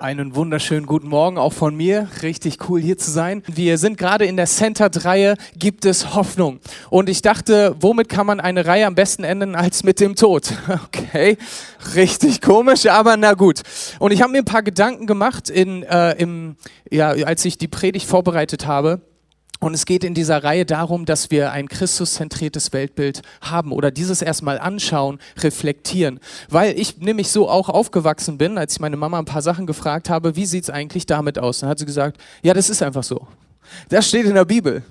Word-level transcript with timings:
Einen 0.00 0.36
wunderschönen 0.36 0.86
guten 0.86 1.08
Morgen 1.08 1.38
auch 1.38 1.52
von 1.52 1.74
mir. 1.74 2.06
Richtig 2.22 2.68
cool 2.68 2.80
hier 2.80 2.96
zu 2.98 3.10
sein. 3.10 3.42
Wir 3.48 3.78
sind 3.78 3.98
gerade 3.98 4.26
in 4.26 4.36
der 4.36 4.46
Center-Reihe 4.46 5.34
Gibt 5.58 5.84
es 5.84 6.14
Hoffnung? 6.14 6.60
Und 6.88 7.08
ich 7.08 7.20
dachte, 7.20 7.74
womit 7.80 8.08
kann 8.08 8.24
man 8.24 8.38
eine 8.38 8.64
Reihe 8.64 8.86
am 8.86 8.94
besten 8.94 9.24
enden 9.24 9.56
als 9.56 9.82
mit 9.82 9.98
dem 9.98 10.14
Tod? 10.14 10.52
Okay, 10.88 11.36
richtig 11.96 12.40
komisch, 12.40 12.86
aber 12.86 13.16
na 13.16 13.32
gut. 13.32 13.62
Und 13.98 14.12
ich 14.12 14.22
habe 14.22 14.30
mir 14.30 14.38
ein 14.38 14.44
paar 14.44 14.62
Gedanken 14.62 15.06
gemacht, 15.06 15.50
in, 15.50 15.82
äh, 15.82 16.12
im, 16.12 16.56
ja, 16.90 17.08
als 17.10 17.44
ich 17.44 17.58
die 17.58 17.68
Predigt 17.68 18.06
vorbereitet 18.06 18.66
habe. 18.66 19.00
Und 19.60 19.74
es 19.74 19.86
geht 19.86 20.04
in 20.04 20.14
dieser 20.14 20.44
Reihe 20.44 20.64
darum, 20.64 21.04
dass 21.04 21.32
wir 21.32 21.50
ein 21.50 21.68
Christuszentriertes 21.68 22.72
Weltbild 22.72 23.22
haben 23.40 23.72
oder 23.72 23.90
dieses 23.90 24.22
erstmal 24.22 24.58
anschauen, 24.58 25.18
reflektieren. 25.38 26.20
Weil 26.48 26.78
ich 26.78 26.98
nämlich 26.98 27.30
so 27.30 27.48
auch 27.48 27.68
aufgewachsen 27.68 28.38
bin, 28.38 28.56
als 28.56 28.74
ich 28.74 28.80
meine 28.80 28.96
Mama 28.96 29.18
ein 29.18 29.24
paar 29.24 29.42
Sachen 29.42 29.66
gefragt 29.66 30.10
habe, 30.10 30.36
wie 30.36 30.46
sieht's 30.46 30.70
eigentlich 30.70 31.06
damit 31.06 31.38
aus? 31.38 31.60
Dann 31.60 31.70
hat 31.70 31.78
sie 31.80 31.86
gesagt, 31.86 32.20
ja, 32.42 32.54
das 32.54 32.70
ist 32.70 32.82
einfach 32.82 33.02
so. 33.02 33.26
Das 33.88 34.08
steht 34.08 34.26
in 34.26 34.34
der 34.34 34.44
Bibel. 34.44 34.84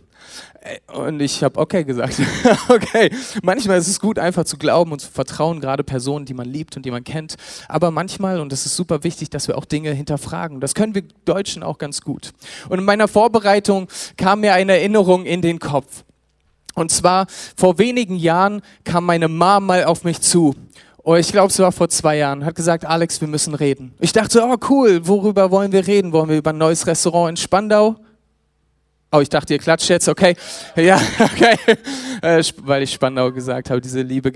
Und 0.93 1.21
ich 1.21 1.43
habe 1.43 1.59
okay 1.59 1.83
gesagt. 1.83 2.21
okay, 2.69 3.09
manchmal 3.41 3.77
ist 3.77 3.87
es 3.87 3.99
gut, 3.99 4.19
einfach 4.19 4.43
zu 4.43 4.57
glauben 4.57 4.91
und 4.91 4.99
zu 4.99 5.11
vertrauen, 5.11 5.61
gerade 5.61 5.83
Personen, 5.83 6.25
die 6.25 6.33
man 6.33 6.47
liebt 6.47 6.75
und 6.75 6.85
die 6.85 6.91
man 6.91 7.03
kennt. 7.03 7.35
Aber 7.67 7.91
manchmal, 7.91 8.39
und 8.39 8.51
das 8.51 8.65
ist 8.65 8.75
super 8.75 9.03
wichtig, 9.03 9.29
dass 9.29 9.47
wir 9.47 9.57
auch 9.57 9.65
Dinge 9.65 9.91
hinterfragen. 9.91 10.59
Das 10.59 10.75
können 10.75 10.95
wir 10.95 11.03
Deutschen 11.25 11.63
auch 11.63 11.77
ganz 11.77 12.01
gut. 12.01 12.33
Und 12.69 12.79
in 12.79 12.85
meiner 12.85 13.07
Vorbereitung 13.07 13.87
kam 14.17 14.41
mir 14.41 14.53
eine 14.53 14.73
Erinnerung 14.73 15.25
in 15.25 15.41
den 15.41 15.59
Kopf. 15.59 16.03
Und 16.75 16.91
zwar, 16.91 17.27
vor 17.55 17.79
wenigen 17.79 18.17
Jahren 18.17 18.61
kam 18.83 19.05
meine 19.05 19.27
Mom 19.27 19.65
mal 19.65 19.85
auf 19.85 20.03
mich 20.03 20.21
zu 20.21 20.55
Oh, 21.09 21.15
ich 21.15 21.31
glaube, 21.31 21.47
es 21.47 21.59
war 21.59 21.71
vor 21.71 21.87
zwei 21.87 22.17
Jahren, 22.17 22.43
hat 22.43 22.55
gesagt, 22.55 22.83
Alex, 22.83 23.21
wir 23.21 23.29
müssen 23.29 23.53
reden. 23.53 23.93
Ich 24.01 24.11
dachte, 24.11 24.43
oh 24.43 24.57
cool, 24.69 25.07
worüber 25.07 25.51
wollen 25.51 25.71
wir 25.71 25.87
reden? 25.87 26.11
Wollen 26.11 26.27
wir 26.27 26.35
über 26.35 26.49
ein 26.49 26.57
neues 26.57 26.85
Restaurant 26.85 27.29
in 27.29 27.37
Spandau? 27.37 27.95
Oh, 29.09 29.21
ich 29.21 29.29
dachte, 29.29 29.53
ihr 29.53 29.59
klatscht 29.59 29.89
jetzt, 29.89 30.09
okay. 30.09 30.35
Ja, 30.75 30.99
okay. 31.19 31.55
Äh, 32.21 32.43
weil 32.63 32.83
ich 32.83 32.91
Spandau 32.91 33.31
gesagt 33.31 33.69
habe, 33.69 33.79
diese, 33.79 34.01
liebe, 34.01 34.33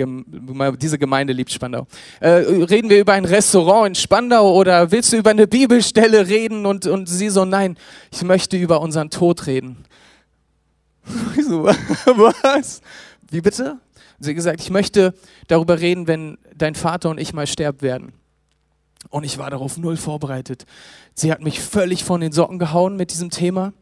diese 0.77 0.97
Gemeinde 0.97 1.33
liebt 1.33 1.51
Spandau. 1.51 1.87
Äh, 2.21 2.29
reden 2.29 2.89
wir 2.89 2.99
über 2.99 3.11
ein 3.11 3.25
Restaurant 3.25 3.89
in 3.89 3.95
Spandau 3.95 4.53
oder 4.53 4.91
willst 4.91 5.11
du 5.11 5.17
über 5.17 5.31
eine 5.31 5.45
Bibelstelle 5.45 6.25
reden? 6.27 6.65
Und, 6.65 6.87
und 6.87 7.09
sie 7.09 7.29
so, 7.29 7.43
nein, 7.43 7.77
ich 8.11 8.23
möchte 8.23 8.55
über 8.55 8.79
unseren 8.79 9.09
Tod 9.09 9.47
reden. 9.47 9.85
Ich 11.35 11.45
so, 11.45 11.63
was? 12.05 12.81
Wie 13.29 13.41
bitte? 13.41 13.77
Sie 14.19 14.29
hat 14.29 14.35
gesagt, 14.35 14.61
ich 14.61 14.69
möchte 14.69 15.15
darüber 15.47 15.79
reden, 15.79 16.07
wenn 16.07 16.37
dein 16.55 16.75
Vater 16.75 17.09
und 17.09 17.19
ich 17.19 17.33
mal 17.33 17.47
sterben 17.47 17.81
werden. 17.81 18.13
Und 19.09 19.23
ich 19.23 19.37
war 19.37 19.49
darauf 19.49 19.77
null 19.77 19.97
vorbereitet. 19.97 20.65
Sie 21.15 21.31
hat 21.31 21.41
mich 21.41 21.59
völlig 21.59 22.03
von 22.03 22.21
den 22.21 22.31
Socken 22.31 22.59
gehauen 22.59 22.95
mit 22.95 23.11
diesem 23.11 23.31
Thema. 23.31 23.73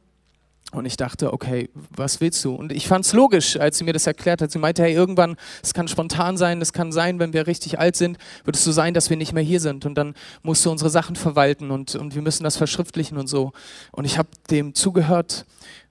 Und 0.71 0.85
ich 0.85 0.97
dachte, 0.97 1.33
okay, 1.33 1.69
was 1.89 2.21
willst 2.21 2.45
du? 2.45 2.53
Und 2.53 2.71
ich 2.71 2.87
fand 2.87 3.03
es 3.03 3.13
logisch, 3.13 3.57
als 3.59 3.79
sie 3.79 3.83
mir 3.83 3.93
das 3.93 4.05
erklärt 4.05 4.41
hat. 4.41 4.51
Sie 4.51 4.59
meinte, 4.59 4.83
hey, 4.83 4.93
irgendwann, 4.93 5.35
es 5.63 5.73
kann 5.73 5.87
spontan 5.87 6.37
sein, 6.37 6.61
es 6.61 6.73
kann 6.73 6.91
sein, 6.91 7.17
wenn 7.17 7.33
wir 7.33 7.47
richtig 7.47 7.79
alt 7.79 7.95
sind, 7.95 8.19
wird 8.43 8.55
es 8.55 8.63
so 8.63 8.71
sein, 8.71 8.93
dass 8.93 9.09
wir 9.09 9.17
nicht 9.17 9.33
mehr 9.33 9.41
hier 9.41 9.59
sind. 9.59 9.87
Und 9.87 9.95
dann 9.95 10.13
musst 10.43 10.63
du 10.65 10.71
unsere 10.71 10.91
Sachen 10.91 11.15
verwalten 11.15 11.71
und, 11.71 11.95
und 11.95 12.13
wir 12.13 12.21
müssen 12.21 12.43
das 12.43 12.55
verschriftlichen 12.55 13.17
und 13.17 13.27
so. 13.27 13.51
Und 13.91 14.05
ich 14.05 14.19
habe 14.19 14.29
dem 14.51 14.75
zugehört. 14.75 15.45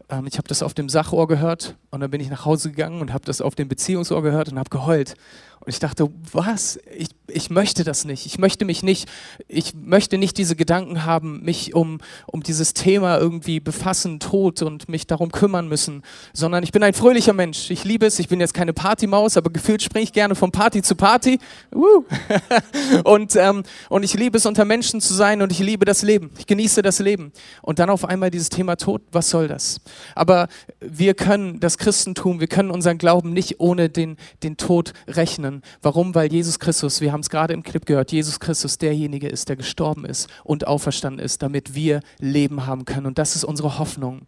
Ähm, 0.08 0.26
ich 0.26 0.38
habe 0.38 0.46
das 0.46 0.62
auf 0.62 0.74
dem 0.74 0.88
Sachohr 0.88 1.26
gehört 1.26 1.76
und 1.90 2.00
dann 2.00 2.10
bin 2.10 2.20
ich 2.20 2.30
nach 2.30 2.44
Hause 2.44 2.70
gegangen 2.70 3.00
und 3.00 3.12
habe 3.12 3.24
das 3.24 3.40
auf 3.40 3.54
dem 3.54 3.68
Beziehungsohr 3.68 4.22
gehört 4.22 4.50
und 4.50 4.58
habe 4.58 4.70
geheult. 4.70 5.14
Und 5.60 5.68
ich 5.68 5.78
dachte, 5.78 6.08
was? 6.32 6.78
Ich, 6.96 7.08
ich 7.26 7.50
möchte 7.50 7.84
das 7.84 8.04
nicht. 8.04 8.26
Ich 8.26 8.38
möchte 8.38 8.64
mich 8.64 8.82
nicht, 8.82 9.08
ich 9.48 9.74
möchte 9.74 10.18
nicht 10.18 10.38
diese 10.38 10.56
Gedanken 10.56 11.04
haben, 11.04 11.42
mich 11.42 11.74
um, 11.74 11.98
um 12.26 12.42
dieses 12.42 12.74
Thema 12.74 13.18
irgendwie 13.18 13.60
befassen, 13.60 14.20
Tod 14.20 14.62
und 14.62 14.88
mich 14.88 15.06
darum 15.06 15.30
kümmern 15.30 15.68
müssen, 15.68 16.02
sondern 16.32 16.62
ich 16.62 16.72
bin 16.72 16.82
ein 16.82 16.94
fröhlicher 16.94 17.32
Mensch. 17.32 17.70
Ich 17.70 17.84
liebe 17.84 18.06
es. 18.06 18.18
Ich 18.18 18.28
bin 18.28 18.40
jetzt 18.40 18.54
keine 18.54 18.72
Partymaus, 18.72 19.36
aber 19.36 19.50
gefühlt 19.50 19.82
springe 19.82 20.04
ich 20.04 20.12
gerne 20.12 20.34
von 20.34 20.52
Party 20.52 20.82
zu 20.82 20.94
Party. 20.94 21.38
und, 23.04 23.36
ähm, 23.36 23.62
und 23.88 24.02
ich 24.02 24.14
liebe 24.14 24.38
es, 24.38 24.46
unter 24.46 24.64
Menschen 24.64 25.00
zu 25.00 25.12
sein 25.14 25.42
und 25.42 25.52
ich 25.52 25.58
liebe 25.58 25.84
das 25.84 26.02
Leben. 26.02 26.30
Ich 26.38 26.46
genieße 26.46 26.82
das 26.82 26.98
Leben. 26.98 27.32
Und 27.62 27.78
dann 27.78 27.90
auf 27.90 28.04
einmal 28.04 28.30
dieses 28.30 28.48
Thema 28.48 28.76
Tod, 28.76 29.02
was 29.12 29.30
soll 29.30 29.48
das? 29.48 29.80
Aber 30.14 30.48
wir 30.80 31.14
können 31.14 31.60
das 31.60 31.78
Christentum, 31.78 32.40
wir 32.40 32.46
können 32.46 32.70
unseren 32.70 32.98
Glauben 32.98 33.32
nicht 33.32 33.60
ohne 33.60 33.88
den, 33.88 34.16
den 34.42 34.56
Tod 34.56 34.92
rechnen. 35.06 35.47
Warum? 35.82 36.14
Weil 36.14 36.32
Jesus 36.32 36.58
Christus, 36.58 37.00
wir 37.00 37.12
haben 37.12 37.20
es 37.20 37.30
gerade 37.30 37.54
im 37.54 37.62
Clip 37.62 37.84
gehört, 37.84 38.12
Jesus 38.12 38.40
Christus 38.40 38.78
derjenige 38.78 39.28
ist, 39.28 39.48
der 39.48 39.56
gestorben 39.56 40.04
ist 40.04 40.28
und 40.44 40.66
auferstanden 40.66 41.24
ist, 41.24 41.42
damit 41.42 41.74
wir 41.74 42.00
Leben 42.18 42.66
haben 42.66 42.84
können. 42.84 43.06
Und 43.06 43.18
das 43.18 43.36
ist 43.36 43.44
unsere 43.44 43.78
Hoffnung. 43.78 44.26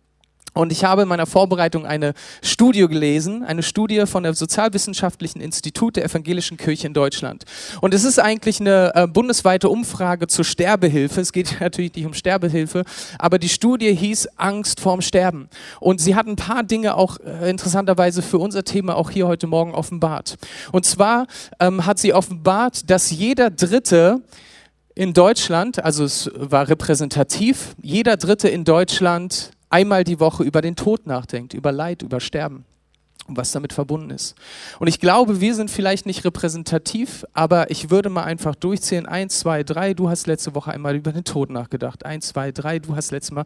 Und 0.52 0.72
ich 0.72 0.84
habe 0.84 1.02
in 1.02 1.08
meiner 1.08 1.26
Vorbereitung 1.26 1.86
eine 1.86 2.14
Studie 2.42 2.86
gelesen, 2.88 3.44
eine 3.44 3.62
Studie 3.62 4.04
von 4.06 4.22
der 4.22 4.34
Sozialwissenschaftlichen 4.34 5.40
Institut 5.40 5.96
der 5.96 6.04
Evangelischen 6.04 6.56
Kirche 6.56 6.86
in 6.86 6.94
Deutschland. 6.94 7.44
Und 7.80 7.94
es 7.94 8.04
ist 8.04 8.18
eigentlich 8.18 8.60
eine 8.60 8.92
äh, 8.94 9.06
bundesweite 9.06 9.68
Umfrage 9.68 10.26
zur 10.26 10.44
Sterbehilfe. 10.44 11.20
Es 11.20 11.32
geht 11.32 11.56
natürlich 11.60 11.94
nicht 11.94 12.06
um 12.06 12.14
Sterbehilfe, 12.14 12.84
aber 13.18 13.38
die 13.38 13.48
Studie 13.48 13.94
hieß 13.94 14.28
Angst 14.36 14.80
vorm 14.80 15.02
Sterben. 15.02 15.48
Und 15.78 16.00
sie 16.00 16.14
hat 16.14 16.26
ein 16.26 16.36
paar 16.36 16.62
Dinge 16.62 16.96
auch 16.96 17.18
äh, 17.18 17.48
interessanterweise 17.48 18.22
für 18.22 18.38
unser 18.38 18.64
Thema 18.64 18.96
auch 18.96 19.10
hier 19.10 19.26
heute 19.26 19.46
Morgen 19.46 19.72
offenbart. 19.72 20.36
Und 20.72 20.84
zwar 20.84 21.26
ähm, 21.60 21.86
hat 21.86 21.98
sie 21.98 22.12
offenbart, 22.12 22.90
dass 22.90 23.10
jeder 23.10 23.50
Dritte 23.50 24.20
in 24.94 25.12
Deutschland, 25.12 25.82
also 25.82 26.04
es 26.04 26.30
war 26.34 26.68
repräsentativ, 26.68 27.74
jeder 27.80 28.16
Dritte 28.16 28.48
in 28.48 28.64
Deutschland 28.64 29.52
einmal 29.70 30.04
die 30.04 30.20
Woche 30.20 30.44
über 30.44 30.60
den 30.60 30.76
Tod 30.76 31.06
nachdenkt, 31.06 31.54
über 31.54 31.72
Leid, 31.72 32.02
über 32.02 32.20
Sterben 32.20 32.64
und 33.30 33.36
was 33.36 33.52
damit 33.52 33.72
verbunden 33.72 34.10
ist. 34.10 34.34
Und 34.78 34.88
ich 34.88 35.00
glaube, 35.00 35.40
wir 35.40 35.54
sind 35.54 35.70
vielleicht 35.70 36.04
nicht 36.04 36.24
repräsentativ, 36.24 37.24
aber 37.32 37.70
ich 37.70 37.88
würde 37.88 38.10
mal 38.10 38.24
einfach 38.24 38.54
durchzählen. 38.54 39.06
Eins, 39.06 39.38
zwei, 39.38 39.62
drei, 39.62 39.94
du 39.94 40.10
hast 40.10 40.26
letzte 40.26 40.54
Woche 40.54 40.72
einmal 40.72 40.96
über 40.96 41.12
den 41.12 41.24
Tod 41.24 41.50
nachgedacht. 41.50 42.04
Eins, 42.04 42.28
zwei, 42.28 42.52
drei, 42.52 42.78
du 42.78 42.96
hast 42.96 43.12
letztes 43.12 43.32
Mal. 43.32 43.44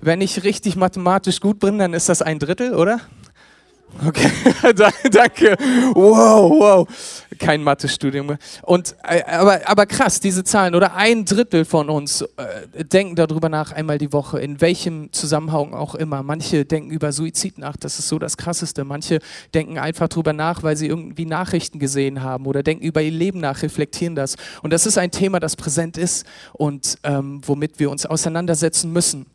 Wenn 0.00 0.20
ich 0.20 0.42
richtig 0.42 0.74
mathematisch 0.74 1.40
gut 1.40 1.60
bin, 1.60 1.78
dann 1.78 1.94
ist 1.94 2.08
das 2.08 2.22
ein 2.22 2.38
Drittel, 2.38 2.74
oder? 2.74 3.00
Okay, 4.06 4.30
danke. 5.10 5.56
Wow, 5.94 6.50
wow. 6.50 6.88
Kein 7.38 7.62
Mathestudium. 7.62 8.36
Und, 8.62 8.94
äh, 9.02 9.22
aber, 9.24 9.60
aber 9.66 9.86
krass, 9.86 10.20
diese 10.20 10.44
Zahlen. 10.44 10.74
Oder 10.74 10.94
ein 10.94 11.24
Drittel 11.24 11.64
von 11.64 11.88
uns 11.88 12.22
äh, 12.22 12.84
denken 12.84 13.16
darüber 13.16 13.48
nach 13.48 13.72
einmal 13.72 13.98
die 13.98 14.12
Woche, 14.12 14.38
in 14.40 14.60
welchem 14.60 15.12
Zusammenhang 15.12 15.72
auch 15.72 15.94
immer. 15.94 16.22
Manche 16.22 16.64
denken 16.64 16.90
über 16.90 17.12
Suizid 17.12 17.58
nach, 17.58 17.76
das 17.76 17.98
ist 17.98 18.08
so 18.08 18.18
das 18.18 18.36
Krasseste. 18.36 18.84
Manche 18.84 19.20
denken 19.54 19.78
einfach 19.78 20.08
darüber 20.08 20.32
nach, 20.32 20.62
weil 20.62 20.76
sie 20.76 20.88
irgendwie 20.88 21.26
Nachrichten 21.26 21.78
gesehen 21.78 22.22
haben 22.22 22.46
oder 22.46 22.62
denken 22.62 22.84
über 22.84 23.02
ihr 23.02 23.10
Leben 23.10 23.40
nach, 23.40 23.62
reflektieren 23.62 24.14
das. 24.14 24.36
Und 24.62 24.72
das 24.72 24.86
ist 24.86 24.98
ein 24.98 25.10
Thema, 25.10 25.40
das 25.40 25.56
präsent 25.56 25.96
ist 25.96 26.26
und 26.52 26.96
ähm, 27.02 27.40
womit 27.46 27.78
wir 27.78 27.90
uns 27.90 28.04
auseinandersetzen 28.04 28.92
müssen. 28.92 29.26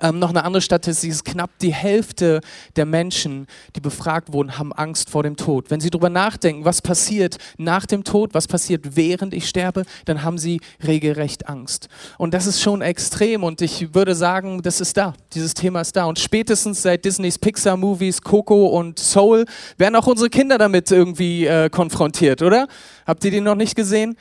Ähm, 0.00 0.18
noch 0.18 0.30
eine 0.30 0.44
andere 0.44 0.62
Statistik 0.62 1.10
ist, 1.10 1.24
knapp 1.24 1.50
die 1.60 1.72
Hälfte 1.72 2.40
der 2.76 2.86
Menschen, 2.86 3.46
die 3.76 3.80
befragt 3.80 4.32
wurden, 4.32 4.58
haben 4.58 4.72
Angst 4.72 5.10
vor 5.10 5.22
dem 5.22 5.36
Tod. 5.36 5.70
Wenn 5.70 5.80
sie 5.80 5.90
darüber 5.90 6.08
nachdenken, 6.08 6.64
was 6.64 6.80
passiert 6.80 7.36
nach 7.58 7.86
dem 7.86 8.04
Tod, 8.04 8.34
was 8.34 8.48
passiert 8.48 8.96
während 8.96 9.34
ich 9.34 9.48
sterbe, 9.48 9.84
dann 10.04 10.22
haben 10.22 10.38
sie 10.38 10.60
regelrecht 10.86 11.48
Angst. 11.48 11.88
Und 12.18 12.34
das 12.34 12.46
ist 12.46 12.60
schon 12.60 12.80
extrem 12.80 13.44
und 13.44 13.60
ich 13.60 13.94
würde 13.94 14.14
sagen, 14.14 14.62
das 14.62 14.80
ist 14.80 14.96
da. 14.96 15.14
Dieses 15.34 15.54
Thema 15.54 15.80
ist 15.80 15.96
da. 15.96 16.06
Und 16.06 16.18
spätestens 16.18 16.82
seit 16.82 17.04
Disneys 17.04 17.38
Pixar-Movies, 17.38 18.22
Coco 18.22 18.66
und 18.66 18.98
Soul 18.98 19.44
werden 19.76 19.96
auch 19.96 20.06
unsere 20.06 20.30
Kinder 20.30 20.58
damit 20.58 20.90
irgendwie 20.90 21.46
äh, 21.46 21.68
konfrontiert, 21.68 22.42
oder? 22.42 22.66
Habt 23.06 23.24
ihr 23.24 23.30
die 23.30 23.40
noch 23.40 23.56
nicht 23.56 23.74
gesehen? 23.74 24.16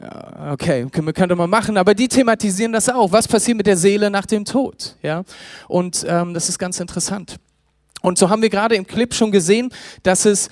Ja, 0.00 0.52
okay, 0.52 0.86
könnte 0.90 1.36
man 1.36 1.50
machen, 1.50 1.76
aber 1.76 1.94
die 1.94 2.08
thematisieren 2.08 2.72
das 2.72 2.88
auch. 2.88 3.12
Was 3.12 3.28
passiert 3.28 3.56
mit 3.56 3.66
der 3.66 3.76
Seele 3.76 4.10
nach 4.10 4.26
dem 4.26 4.44
Tod? 4.44 4.96
Ja, 5.02 5.24
und 5.68 6.04
ähm, 6.08 6.34
das 6.34 6.48
ist 6.48 6.58
ganz 6.58 6.80
interessant. 6.80 7.36
Und 8.02 8.18
so 8.18 8.30
haben 8.30 8.42
wir 8.42 8.48
gerade 8.48 8.76
im 8.76 8.86
Clip 8.86 9.12
schon 9.12 9.30
gesehen, 9.30 9.70
dass 10.02 10.24
es 10.24 10.48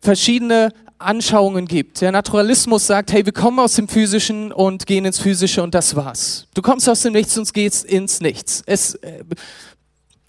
verschiedene 0.00 0.70
Anschauungen 0.98 1.66
gibt. 1.66 2.00
Der 2.00 2.12
Naturalismus 2.12 2.86
sagt, 2.86 3.12
hey, 3.12 3.24
wir 3.24 3.32
kommen 3.32 3.58
aus 3.58 3.74
dem 3.74 3.88
Physischen 3.88 4.52
und 4.52 4.86
gehen 4.86 5.04
ins 5.04 5.18
Physische 5.18 5.62
und 5.62 5.74
das 5.74 5.96
war's. 5.96 6.46
Du 6.54 6.62
kommst 6.62 6.88
aus 6.88 7.02
dem 7.02 7.12
Nichts 7.12 7.36
und 7.36 7.52
gehst 7.52 7.84
ins 7.84 8.20
Nichts. 8.20 8.62
Es, 8.66 8.94
äh, 8.96 9.24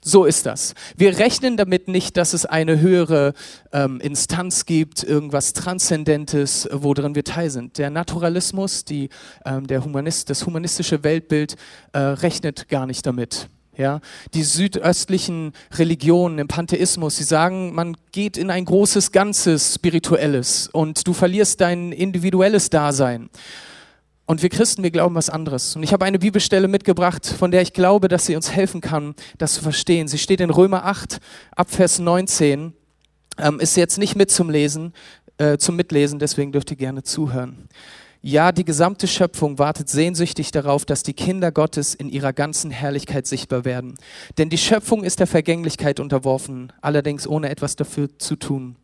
So 0.04 0.26
ist 0.26 0.46
das. 0.46 0.74
Wir 0.98 1.18
rechnen 1.18 1.56
damit 1.56 1.88
nicht, 1.88 2.18
dass 2.18 2.34
es 2.34 2.46
eine 2.46 2.82
höhere 2.82 3.34
ähm, 3.72 4.02
Instanz 4.02 4.66
gibt, 4.66 5.02
irgendwas 5.04 5.54
Transzendentes, 5.54 6.68
worin 6.72 7.16
wir 7.16 7.24
teil 7.24 7.50
sind. 7.50 7.78
Der 7.78 7.90
Naturalismus, 7.90 8.84
die, 8.84 9.10
ähm, 9.46 9.66
der 9.66 9.86
Humanist, 9.86 10.30
das 10.30 10.46
humanistische 10.46 11.04
Weltbild 11.04 11.56
äh, 11.94 12.00
rechnet 12.00 12.68
gar 12.68 12.86
nicht 12.86 13.06
damit. 13.06 13.48
Ja, 13.76 14.02
die 14.36 14.44
südöstlichen 14.44 15.54
Religionen 15.74 16.38
im 16.38 16.48
Pantheismus, 16.48 17.16
sie 17.16 17.24
sagen, 17.24 17.74
man 17.74 17.98
geht 18.12 18.38
in 18.38 18.52
ein 18.52 18.66
großes 18.66 19.12
Ganzes, 19.12 19.74
spirituelles 19.76 20.68
und 20.68 21.08
du 21.08 21.14
verlierst 21.14 21.60
dein 21.60 21.92
individuelles 21.92 22.70
Dasein. 22.70 23.32
Und 24.34 24.42
wir 24.42 24.50
Christen, 24.50 24.82
wir 24.82 24.90
glauben 24.90 25.14
was 25.14 25.30
anderes. 25.30 25.76
Und 25.76 25.84
ich 25.84 25.94
habe 25.94 26.06
eine 26.06 26.18
Bibelstelle 26.18 26.68
mitgebracht, 26.68 27.24
von 27.28 27.52
der 27.52 27.62
ich 27.62 27.72
glaube, 27.72 28.08
dass 28.08 28.26
sie 28.26 28.36
uns 28.36 28.50
helfen 28.50 28.82
kann, 28.82 29.14
das 29.38 29.54
zu 29.54 29.62
verstehen. 29.62 30.08
Sie 30.08 30.18
steht 30.18 30.42
in 30.42 30.50
Römer 30.50 30.86
8, 30.86 31.20
ab 31.56 31.70
Vers 31.70 32.00
19. 32.00 32.74
Ähm, 33.38 33.60
ist 33.60 33.78
jetzt 33.78 34.00
nicht 34.00 34.16
mit 34.16 34.32
zum 34.32 34.50
Lesen, 34.50 34.94
äh, 35.38 35.60
zum 35.60 35.76
Mitlesen, 35.76 36.18
deswegen 36.18 36.52
dürft 36.52 36.72
ihr 36.72 36.78
gerne 36.78 37.04
zuhören. 37.04 37.70
Ja, 38.24 38.52
die 38.52 38.66
gesamte 38.66 39.08
Schöpfung 39.08 39.60
wartet 39.60 39.88
sehnsüchtig 39.88 40.50
darauf, 40.50 40.84
dass 40.84 41.04
die 41.04 41.14
Kinder 41.14 41.52
Gottes 41.52 41.94
in 41.94 42.10
ihrer 42.10 42.34
ganzen 42.34 42.72
Herrlichkeit 42.72 43.28
sichtbar 43.28 43.66
werden. 43.66 44.00
Denn 44.40 44.50
die 44.50 44.58
Schöpfung 44.58 45.04
ist 45.04 45.20
der 45.20 45.28
Vergänglichkeit 45.28 46.00
unterworfen, 46.00 46.74
allerdings 46.82 47.28
ohne 47.28 47.50
etwas 47.50 47.76
dafür 47.76 48.10
zu 48.18 48.36
tun. 48.36 48.78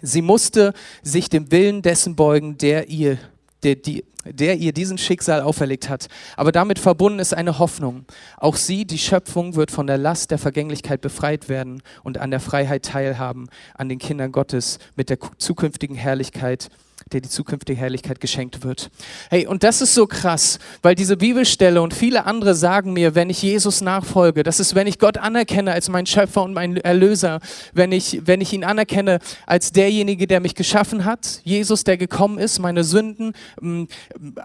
Sie 0.00 0.22
musste 0.22 0.72
sich 1.02 1.28
dem 1.28 1.52
Willen 1.52 1.82
dessen 1.82 2.16
beugen, 2.16 2.56
der 2.56 2.88
ihr 2.88 3.18
der, 3.62 3.76
die, 3.76 4.04
der 4.24 4.56
ihr 4.56 4.72
diesen 4.72 4.98
Schicksal 4.98 5.40
auferlegt 5.40 5.88
hat. 5.88 6.08
Aber 6.36 6.52
damit 6.52 6.78
verbunden 6.78 7.18
ist 7.18 7.34
eine 7.34 7.58
Hoffnung. 7.58 8.04
Auch 8.36 8.56
sie, 8.56 8.84
die 8.84 8.98
Schöpfung, 8.98 9.54
wird 9.54 9.70
von 9.70 9.86
der 9.86 9.98
Last 9.98 10.30
der 10.30 10.38
Vergänglichkeit 10.38 11.00
befreit 11.00 11.48
werden 11.48 11.82
und 12.02 12.18
an 12.18 12.30
der 12.30 12.40
Freiheit 12.40 12.84
teilhaben, 12.84 13.48
an 13.74 13.88
den 13.88 13.98
Kindern 13.98 14.32
Gottes 14.32 14.78
mit 14.96 15.10
der 15.10 15.18
zukünftigen 15.38 15.96
Herrlichkeit 15.96 16.68
der 17.12 17.20
die 17.20 17.28
zukünftige 17.28 17.78
Herrlichkeit 17.78 18.20
geschenkt 18.20 18.64
wird. 18.64 18.90
Hey, 19.30 19.46
und 19.46 19.62
das 19.62 19.80
ist 19.80 19.94
so 19.94 20.06
krass, 20.06 20.58
weil 20.82 20.94
diese 20.94 21.16
Bibelstelle 21.16 21.82
und 21.82 21.94
viele 21.94 22.26
andere 22.26 22.54
sagen 22.54 22.92
mir, 22.92 23.14
wenn 23.14 23.30
ich 23.30 23.42
Jesus 23.42 23.80
nachfolge, 23.80 24.42
das 24.42 24.60
ist, 24.60 24.74
wenn 24.74 24.86
ich 24.86 24.98
Gott 24.98 25.18
anerkenne 25.18 25.72
als 25.72 25.88
mein 25.88 26.06
Schöpfer 26.06 26.42
und 26.42 26.54
mein 26.54 26.76
Erlöser, 26.76 27.40
wenn 27.72 27.92
ich, 27.92 28.22
wenn 28.24 28.40
ich 28.40 28.52
ihn 28.52 28.64
anerkenne 28.64 29.18
als 29.46 29.72
derjenige, 29.72 30.26
der 30.26 30.40
mich 30.40 30.54
geschaffen 30.54 31.04
hat, 31.04 31.40
Jesus, 31.44 31.84
der 31.84 31.96
gekommen 31.96 32.38
ist, 32.38 32.58
meine 32.58 32.84
Sünden, 32.84 33.32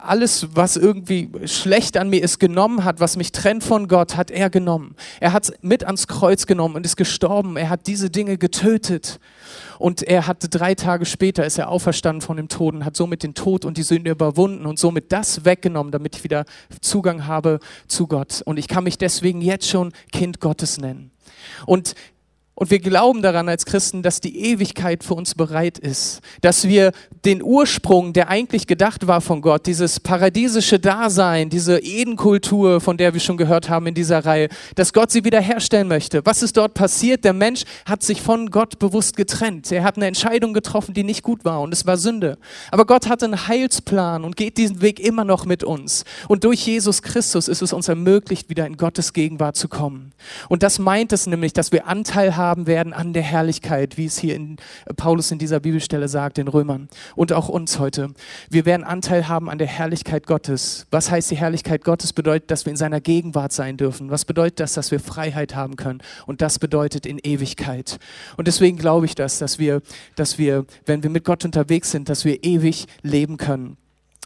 alles, 0.01 0.47
was 0.53 0.77
irgendwie 0.77 1.29
schlecht 1.45 1.97
an 1.97 2.09
mir 2.09 2.23
ist, 2.23 2.39
genommen 2.39 2.83
hat, 2.83 2.99
was 2.99 3.17
mich 3.17 3.31
trennt 3.31 3.63
von 3.63 3.87
Gott, 3.87 4.15
hat 4.15 4.31
er 4.31 4.49
genommen. 4.49 4.95
Er 5.19 5.33
hat 5.33 5.45
es 5.45 5.53
mit 5.61 5.83
ans 5.83 6.07
Kreuz 6.07 6.45
genommen 6.45 6.75
und 6.75 6.85
ist 6.85 6.97
gestorben. 6.97 7.57
Er 7.57 7.69
hat 7.69 7.87
diese 7.87 8.09
Dinge 8.09 8.37
getötet. 8.37 9.19
Und 9.79 10.03
er 10.03 10.27
hatte 10.27 10.49
drei 10.49 10.75
Tage 10.75 11.05
später, 11.05 11.45
ist 11.45 11.57
er 11.57 11.69
auferstanden 11.69 12.21
von 12.21 12.38
dem 12.38 12.49
Toten, 12.49 12.85
hat 12.85 12.95
somit 12.95 13.23
den 13.23 13.33
Tod 13.33 13.65
und 13.65 13.77
die 13.77 13.83
Sünde 13.83 14.11
überwunden 14.11 14.65
und 14.65 14.79
somit 14.79 15.11
das 15.11 15.45
weggenommen, 15.45 15.91
damit 15.91 16.15
ich 16.15 16.23
wieder 16.23 16.45
Zugang 16.81 17.27
habe 17.27 17.59
zu 17.88 18.07
Gott. 18.07 18.41
Und 18.45 18.57
ich 18.57 18.67
kann 18.67 18.83
mich 18.83 18.97
deswegen 18.97 19.41
jetzt 19.41 19.67
schon 19.67 19.91
Kind 20.11 20.39
Gottes 20.39 20.77
nennen. 20.77 21.11
Und 21.65 21.95
und 22.59 22.71
wir 22.71 22.80
glauben 22.80 23.21
daran 23.21 23.50
als 23.50 23.68
Christen, 23.68 24.01
dass 24.01 24.19
die 24.19 24.36
Ewigkeit 24.36 25.04
für 25.04 25.13
uns 25.13 25.36
bereit 25.36 25.77
ist, 25.77 26.21
dass 26.42 26.68
wir 26.68 26.92
den 27.24 27.44
Ursprung, 27.44 28.13
der 28.13 28.30
eigentlich 28.30 28.65
gedacht 28.65 29.06
war 29.06 29.21
von 29.21 29.42
Gott, 29.42 29.68
dieses 29.68 30.00
paradiesische 30.00 30.80
Dasein, 30.80 31.51
diese 31.51 31.77
Edenkultur, 31.77 32.81
von 32.81 32.98
der 32.98 33.13
wir 33.13 33.19
schon 33.19 33.38
gehört 33.38 33.69
haben 33.69 33.86
in 33.86 33.94
dieser 33.94 34.25
Reihe, 34.25 34.50
dass 34.74 34.92
Gott 34.92 35.12
sie 35.12 35.24
wiederherstellen 35.24 35.88
möchte. 35.88 36.25
Was 36.25 36.42
ist 36.42 36.57
dort 36.57 36.74
passiert? 36.74 37.25
Der 37.25 37.33
Mensch 37.33 37.62
hat 37.86 38.01
sich 38.01 38.24
von 38.24 38.50
Gott 38.50 38.80
bewusst 38.80 39.18
getrennt. 39.18 39.71
Er 39.71 39.83
hat 39.83 39.98
eine 39.98 40.07
Entscheidung 40.07 40.56
getroffen, 40.56 40.95
die 40.95 41.04
nicht 41.04 41.21
gut 41.21 41.45
war 41.45 41.62
und 41.62 41.71
es 41.71 41.86
war 41.86 41.98
Sünde. 41.98 42.39
Aber 42.71 42.88
Gott 42.88 43.07
hat 43.07 43.21
einen 43.21 43.48
Heilsplan 43.48 44.24
und 44.24 44.36
geht 44.36 44.57
diesen 44.57 44.81
Weg 44.81 45.00
immer 45.00 45.25
noch 45.25 45.45
mit 45.45 45.63
uns. 45.63 46.06
Und 46.27 46.44
durch 46.44 46.65
Jesus 46.65 47.04
Christus 47.04 47.50
ist 47.50 47.62
es 47.62 47.71
uns 47.71 47.88
ermöglicht, 47.88 48.50
wieder 48.50 48.65
in 48.65 48.77
Gottes 48.77 49.13
Gegenwart 49.13 49.57
zu 49.57 49.68
kommen. 49.68 50.12
Und 50.50 50.63
das 50.63 50.80
meint 50.80 51.13
es 51.13 51.27
nämlich, 51.27 51.54
dass 51.54 51.71
wir 51.71 51.86
Anteil 51.86 52.36
haben 52.36 52.46
haben 52.47 52.67
werden 52.67 52.94
an 52.94 53.13
der 53.13 53.23
Herrlichkeit, 53.23 53.97
wie 53.97 54.05
es 54.05 54.17
hier 54.17 54.35
in 54.35 54.57
äh, 54.85 54.94
Paulus 54.94 55.31
in 55.31 55.39
dieser 55.39 55.59
Bibelstelle 55.59 56.07
sagt, 56.07 56.38
den 56.38 56.47
Römern 56.47 56.88
und 57.15 57.33
auch 57.33 57.49
uns 57.49 57.77
heute. 57.79 58.13
Wir 58.49 58.65
werden 58.65 58.83
Anteil 58.83 59.27
haben 59.27 59.49
an 59.49 59.57
der 59.57 59.67
Herrlichkeit 59.67 60.25
Gottes. 60.25 60.88
Was 60.91 61.11
heißt 61.11 61.29
die 61.31 61.38
Herrlichkeit 61.38 61.83
Gottes? 61.83 62.13
Bedeutet, 62.13 62.49
dass 62.49 62.65
wir 62.65 62.71
in 62.71 62.77
seiner 62.77 63.01
Gegenwart 63.01 63.51
sein 63.51 63.77
dürfen. 63.77 64.09
Was 64.09 64.25
bedeutet 64.25 64.61
das, 64.61 64.73
dass 64.73 64.91
wir 64.91 64.99
Freiheit 64.99 65.55
haben 65.55 65.75
können? 65.75 66.01
Und 66.25 66.41
das 66.41 66.59
bedeutet 66.59 67.05
in 67.05 67.19
Ewigkeit. 67.19 67.99
Und 68.38 68.47
deswegen 68.47 68.77
glaube 68.77 69.05
ich 69.05 69.15
das, 69.15 69.39
dass 69.39 69.59
wir, 69.59 69.81
dass 70.15 70.38
wir, 70.38 70.65
wenn 70.85 71.03
wir 71.03 71.09
mit 71.09 71.25
Gott 71.25 71.44
unterwegs 71.44 71.91
sind, 71.91 72.09
dass 72.09 72.25
wir 72.25 72.44
ewig 72.44 72.88
leben 73.01 73.38
können. 73.38 73.77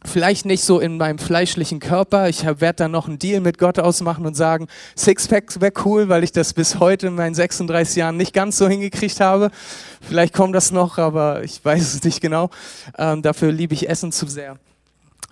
Vielleicht 0.04 0.46
nicht 0.46 0.64
so 0.64 0.80
in 0.80 0.98
meinem 0.98 1.20
fleischlichen 1.20 1.80
Körper. 1.80 2.28
Ich 2.28 2.44
werde 2.44 2.74
dann 2.74 2.92
noch 2.92 3.08
einen 3.08 3.20
Deal 3.20 3.40
mit 3.40 3.60
Gott 3.60 3.78
ausmachen 3.78 4.26
und 4.26 4.36
sagen, 4.36 4.68
Sixpack 4.98 5.62
wäre 5.62 5.74
cool, 5.86 6.10
weil 6.10 6.24
ich 6.24 6.32
das 6.32 6.54
bis 6.54 6.80
heute 6.80 7.08
in 7.08 7.16
meinen 7.16 7.36
36 7.36 7.98
Jahren 7.98 8.18
nicht 8.18 8.34
ganz 8.34 8.58
so 8.58 8.68
hingekriegt 8.68 9.20
habe. 9.20 9.52
Vielleicht 10.02 10.34
kommt 10.34 10.56
das 10.56 10.72
noch, 10.72 10.98
aber 10.98 11.44
ich 11.44 11.64
weiß 11.64 11.94
es 11.94 12.04
nicht 12.04 12.20
genau. 12.20 12.50
Ähm, 12.98 13.22
dafür 13.22 13.52
liebe 13.52 13.76
ich 13.76 13.90
Essen 13.90 14.12
zu 14.12 14.26
sehr. 14.26 14.58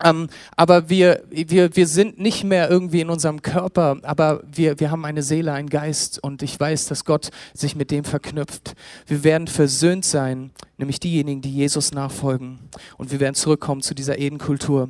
Ähm, 0.04 0.30
aber 0.56 0.90
wir, 0.90 1.24
wir, 1.30 1.75
wir 1.75 1.88
sind 1.88 2.19
nicht 2.19 2.44
mehr 2.44 2.69
irgendwie 2.69 3.01
in 3.01 3.10
unserem 3.10 3.42
Körper, 3.42 3.98
aber 4.04 4.42
wir, 4.51 4.80
wir 4.80 4.92
haben 4.92 5.06
eine 5.06 5.24
Seele, 5.24 5.54
einen 5.54 5.69
Geist 5.69 6.24
und 6.24 6.42
ich 6.42 6.60
weiß, 6.60 6.88
dass 6.88 7.06
Gott 7.06 7.30
sich 7.54 7.75
mit 7.75 7.92
dem 7.92 8.04
verknüpft. 8.04 8.75
Wir 9.07 9.24
werden 9.24 9.48
versöhnt 9.48 10.06
sein, 10.06 10.51
nämlich 10.78 11.00
diejenigen, 11.00 11.42
die 11.42 11.54
Jesus 11.54 11.92
nachfolgen. 11.92 12.60
Und 12.98 13.12
wir 13.12 13.19
werden 13.19 13.36
zurückkommen 13.36 13.81
zu 13.81 13.94
dieser 13.94 14.18
Edenkultur. 14.18 14.90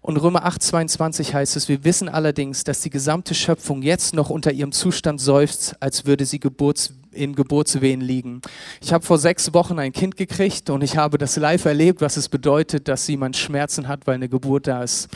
Und 0.00 0.16
Römer 0.16 0.44
8, 0.44 0.62
22 0.62 1.34
heißt 1.34 1.56
es, 1.56 1.68
wir 1.68 1.84
wissen 1.84 2.08
allerdings, 2.08 2.64
dass 2.64 2.80
die 2.80 2.90
gesamte 2.90 3.34
Schöpfung 3.34 3.82
jetzt 3.82 4.14
noch 4.14 4.30
unter 4.30 4.52
ihrem 4.52 4.72
Zustand 4.72 5.20
seufzt, 5.20 5.76
als 5.80 6.06
würde 6.06 6.24
sie 6.24 6.38
Geburts, 6.38 6.94
in 7.18 7.34
Geburtswehen 7.34 8.00
liegen. 8.00 8.40
Ich 8.80 8.92
habe 8.92 9.04
vor 9.04 9.18
sechs 9.18 9.52
Wochen 9.52 9.78
ein 9.78 9.92
Kind 9.92 10.16
gekriegt 10.16 10.70
und 10.70 10.82
ich 10.82 10.96
habe 10.96 11.18
das 11.18 11.36
live 11.36 11.64
erlebt, 11.64 12.00
was 12.00 12.16
es 12.16 12.28
bedeutet, 12.28 12.88
dass 12.88 13.06
jemand 13.08 13.36
Schmerzen 13.36 13.88
hat, 13.88 14.06
weil 14.06 14.14
eine 14.14 14.28
Geburt 14.28 14.66
da 14.66 14.82
ist. 14.82 15.08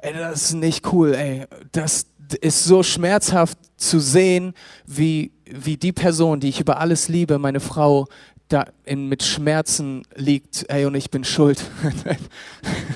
Ey, 0.00 0.14
das 0.14 0.42
ist 0.42 0.54
nicht 0.54 0.92
cool, 0.92 1.14
ey. 1.14 1.44
Das 1.72 2.06
ist 2.40 2.64
so 2.64 2.82
schmerzhaft 2.82 3.58
zu 3.76 4.00
sehen, 4.00 4.54
wie, 4.86 5.32
wie 5.44 5.76
die 5.76 5.92
Person, 5.92 6.40
die 6.40 6.48
ich 6.48 6.60
über 6.60 6.80
alles 6.80 7.08
liebe, 7.08 7.38
meine 7.38 7.60
Frau, 7.60 8.06
da 8.52 8.66
in, 8.84 9.08
mit 9.08 9.22
Schmerzen 9.22 10.02
liegt, 10.14 10.66
ey, 10.68 10.84
und 10.84 10.94
ich 10.94 11.10
bin 11.10 11.24
schuld. 11.24 11.62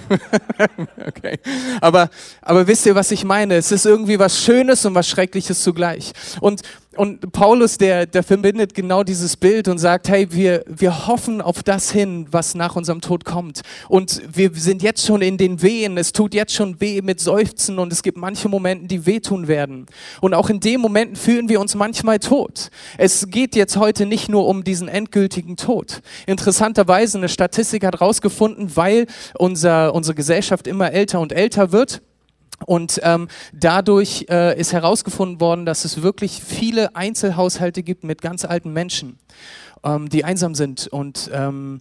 okay. 1.06 1.38
Aber, 1.80 2.10
aber 2.42 2.66
wisst 2.66 2.86
ihr, 2.86 2.94
was 2.94 3.10
ich 3.10 3.24
meine? 3.24 3.54
Es 3.54 3.72
ist 3.72 3.86
irgendwie 3.86 4.18
was 4.18 4.42
Schönes 4.42 4.84
und 4.84 4.94
was 4.94 5.08
Schreckliches 5.08 5.62
zugleich. 5.62 6.12
Und 6.40 6.62
und 6.96 7.32
Paulus, 7.32 7.78
der, 7.78 8.06
der 8.06 8.22
verbindet 8.22 8.74
genau 8.74 9.02
dieses 9.02 9.36
Bild 9.36 9.68
und 9.68 9.78
sagt, 9.78 10.08
hey, 10.08 10.28
wir, 10.30 10.64
wir 10.66 11.06
hoffen 11.06 11.40
auf 11.40 11.62
das 11.62 11.90
hin, 11.90 12.26
was 12.30 12.54
nach 12.54 12.76
unserem 12.76 13.00
Tod 13.00 13.24
kommt. 13.24 13.62
Und 13.88 14.22
wir 14.32 14.50
sind 14.54 14.82
jetzt 14.82 15.04
schon 15.04 15.22
in 15.22 15.38
den 15.38 15.62
Wehen. 15.62 15.98
Es 15.98 16.12
tut 16.12 16.34
jetzt 16.34 16.54
schon 16.54 16.80
weh 16.80 17.02
mit 17.02 17.20
Seufzen 17.20 17.78
und 17.78 17.92
es 17.92 18.02
gibt 18.02 18.18
manche 18.18 18.48
Momente, 18.48 18.86
die 18.86 19.06
wehtun 19.06 19.48
werden. 19.48 19.86
Und 20.20 20.34
auch 20.34 20.50
in 20.50 20.60
den 20.60 20.80
Momenten 20.80 21.16
fühlen 21.16 21.48
wir 21.48 21.60
uns 21.60 21.74
manchmal 21.74 22.18
tot. 22.18 22.70
Es 22.98 23.28
geht 23.28 23.56
jetzt 23.56 23.76
heute 23.76 24.06
nicht 24.06 24.28
nur 24.28 24.46
um 24.46 24.64
diesen 24.64 24.88
endgültigen 24.88 25.56
Tod. 25.56 26.00
Interessanterweise, 26.26 27.18
eine 27.18 27.28
Statistik 27.28 27.84
hat 27.84 28.00
herausgefunden, 28.00 28.74
weil 28.74 29.06
unser, 29.38 29.94
unsere 29.94 30.14
Gesellschaft 30.14 30.66
immer 30.66 30.92
älter 30.92 31.20
und 31.20 31.32
älter 31.32 31.72
wird, 31.72 32.02
und 32.64 33.00
ähm, 33.02 33.28
dadurch 33.52 34.26
äh, 34.30 34.58
ist 34.58 34.72
herausgefunden 34.72 35.40
worden, 35.40 35.66
dass 35.66 35.84
es 35.84 36.02
wirklich 36.02 36.42
viele 36.42 36.96
Einzelhaushalte 36.96 37.82
gibt 37.82 38.04
mit 38.04 38.22
ganz 38.22 38.44
alten 38.44 38.72
Menschen, 38.72 39.18
ähm, 39.84 40.08
die 40.08 40.24
einsam 40.24 40.54
sind. 40.54 40.86
Und, 40.88 41.30
ähm, 41.34 41.80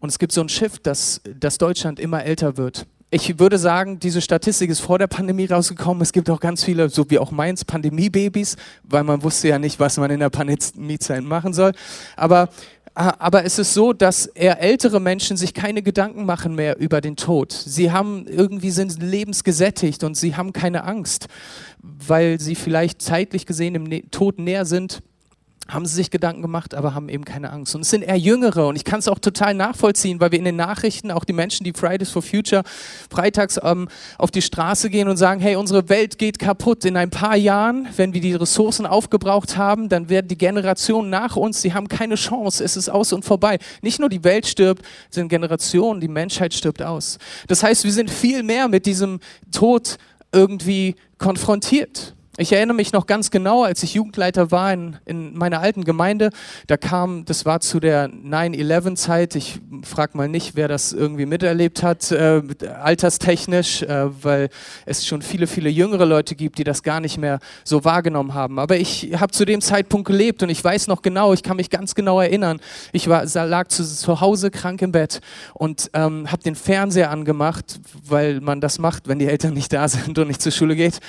und 0.00 0.08
es 0.10 0.18
gibt 0.18 0.32
so 0.32 0.42
ein 0.42 0.48
Schiff, 0.48 0.78
dass, 0.78 1.22
dass 1.38 1.58
Deutschland 1.58 1.98
immer 1.98 2.24
älter 2.24 2.56
wird. 2.56 2.86
Ich 3.10 3.38
würde 3.38 3.56
sagen, 3.56 3.98
diese 3.98 4.20
Statistik 4.20 4.68
ist 4.68 4.80
vor 4.80 4.98
der 4.98 5.06
Pandemie 5.06 5.46
rausgekommen. 5.46 6.02
Es 6.02 6.12
gibt 6.12 6.28
auch 6.28 6.40
ganz 6.40 6.62
viele, 6.62 6.90
so 6.90 7.08
wie 7.08 7.18
auch 7.18 7.30
meins, 7.30 7.64
Pandemiebabys, 7.64 8.56
weil 8.82 9.02
man 9.02 9.22
wusste 9.22 9.48
ja 9.48 9.58
nicht, 9.58 9.80
was 9.80 9.96
man 9.96 10.10
in 10.10 10.20
der 10.20 10.28
Pandemiezeit 10.28 11.24
machen 11.24 11.54
soll. 11.54 11.72
Aber 12.16 12.50
aber 12.98 13.44
es 13.44 13.60
ist 13.60 13.74
so, 13.74 13.92
dass 13.92 14.26
eher 14.26 14.60
ältere 14.60 14.98
Menschen 14.98 15.36
sich 15.36 15.54
keine 15.54 15.82
Gedanken 15.82 16.26
machen 16.26 16.56
mehr 16.56 16.78
über 16.80 17.00
den 17.00 17.14
Tod. 17.14 17.52
Sie 17.52 17.92
haben 17.92 18.26
irgendwie 18.26 18.72
sind 18.72 19.00
lebensgesättigt 19.00 20.02
und 20.02 20.16
sie 20.16 20.34
haben 20.34 20.52
keine 20.52 20.82
Angst, 20.82 21.28
weil 21.80 22.40
sie 22.40 22.56
vielleicht 22.56 23.00
zeitlich 23.00 23.46
gesehen 23.46 23.76
im 23.76 24.10
Tod 24.10 24.40
näher 24.40 24.64
sind 24.64 25.00
haben 25.68 25.84
sie 25.84 25.94
sich 25.94 26.10
Gedanken 26.10 26.40
gemacht, 26.40 26.74
aber 26.74 26.94
haben 26.94 27.10
eben 27.10 27.24
keine 27.24 27.50
Angst. 27.50 27.74
Und 27.74 27.82
es 27.82 27.90
sind 27.90 28.02
eher 28.02 28.16
Jüngere 28.16 28.66
und 28.66 28.76
ich 28.76 28.84
kann 28.84 29.00
es 29.00 29.08
auch 29.08 29.18
total 29.18 29.52
nachvollziehen, 29.52 30.18
weil 30.18 30.32
wir 30.32 30.38
in 30.38 30.46
den 30.46 30.56
Nachrichten 30.56 31.10
auch 31.10 31.24
die 31.24 31.34
Menschen, 31.34 31.64
die 31.64 31.74
Fridays 31.74 32.10
for 32.10 32.22
Future 32.22 32.62
freitags 33.10 33.60
ähm, 33.62 33.88
auf 34.16 34.30
die 34.30 34.40
Straße 34.40 34.88
gehen 34.88 35.08
und 35.08 35.18
sagen, 35.18 35.40
hey, 35.40 35.56
unsere 35.56 35.88
Welt 35.90 36.16
geht 36.16 36.38
kaputt. 36.38 36.86
In 36.86 36.96
ein 36.96 37.10
paar 37.10 37.36
Jahren, 37.36 37.86
wenn 37.96 38.14
wir 38.14 38.22
die 38.22 38.34
Ressourcen 38.34 38.86
aufgebraucht 38.86 39.58
haben, 39.58 39.90
dann 39.90 40.08
werden 40.08 40.28
die 40.28 40.38
Generationen 40.38 41.10
nach 41.10 41.36
uns, 41.36 41.60
die 41.60 41.74
haben 41.74 41.88
keine 41.88 42.14
Chance. 42.14 42.64
Es 42.64 42.76
ist 42.76 42.88
aus 42.88 43.12
und 43.12 43.24
vorbei. 43.24 43.58
Nicht 43.82 44.00
nur 44.00 44.08
die 44.08 44.24
Welt 44.24 44.46
stirbt, 44.46 44.82
sind 45.10 45.28
Generationen, 45.28 46.00
die 46.00 46.08
Menschheit 46.08 46.54
stirbt 46.54 46.82
aus. 46.82 47.18
Das 47.46 47.62
heißt, 47.62 47.84
wir 47.84 47.92
sind 47.92 48.10
viel 48.10 48.42
mehr 48.42 48.68
mit 48.68 48.86
diesem 48.86 49.20
Tod 49.52 49.98
irgendwie 50.32 50.94
konfrontiert. 51.18 52.14
Ich 52.40 52.52
erinnere 52.52 52.76
mich 52.76 52.92
noch 52.92 53.06
ganz 53.06 53.32
genau, 53.32 53.64
als 53.64 53.82
ich 53.82 53.94
Jugendleiter 53.94 54.52
war 54.52 54.72
in, 54.72 54.96
in 55.06 55.36
meiner 55.36 55.58
alten 55.58 55.82
Gemeinde, 55.82 56.30
da 56.68 56.76
kam, 56.76 57.24
das 57.24 57.44
war 57.44 57.58
zu 57.58 57.80
der 57.80 58.08
9-11-Zeit, 58.10 59.34
ich 59.34 59.58
frage 59.82 60.16
mal 60.16 60.28
nicht, 60.28 60.54
wer 60.54 60.68
das 60.68 60.92
irgendwie 60.92 61.26
miterlebt 61.26 61.82
hat, 61.82 62.12
äh, 62.12 62.40
alterstechnisch, 62.80 63.82
äh, 63.82 64.22
weil 64.22 64.50
es 64.86 65.04
schon 65.04 65.20
viele, 65.20 65.48
viele 65.48 65.68
jüngere 65.68 66.06
Leute 66.06 66.36
gibt, 66.36 66.58
die 66.58 66.64
das 66.64 66.84
gar 66.84 67.00
nicht 67.00 67.18
mehr 67.18 67.40
so 67.64 67.84
wahrgenommen 67.84 68.34
haben. 68.34 68.60
Aber 68.60 68.76
ich 68.76 69.14
habe 69.18 69.32
zu 69.32 69.44
dem 69.44 69.60
Zeitpunkt 69.60 70.06
gelebt 70.06 70.40
und 70.44 70.48
ich 70.48 70.62
weiß 70.62 70.86
noch 70.86 71.02
genau, 71.02 71.32
ich 71.32 71.42
kann 71.42 71.56
mich 71.56 71.70
ganz 71.70 71.96
genau 71.96 72.20
erinnern, 72.20 72.60
ich 72.92 73.08
war, 73.08 73.24
lag 73.24 73.66
zu, 73.66 73.82
zu 73.82 74.20
Hause 74.20 74.52
krank 74.52 74.80
im 74.82 74.92
Bett 74.92 75.22
und 75.54 75.90
ähm, 75.92 76.30
habe 76.30 76.44
den 76.44 76.54
Fernseher 76.54 77.10
angemacht, 77.10 77.80
weil 78.06 78.40
man 78.40 78.60
das 78.60 78.78
macht, 78.78 79.08
wenn 79.08 79.18
die 79.18 79.26
Eltern 79.26 79.54
nicht 79.54 79.72
da 79.72 79.88
sind 79.88 80.16
und 80.20 80.28
nicht 80.28 80.40
zur 80.40 80.52
Schule 80.52 80.76
geht. 80.76 81.00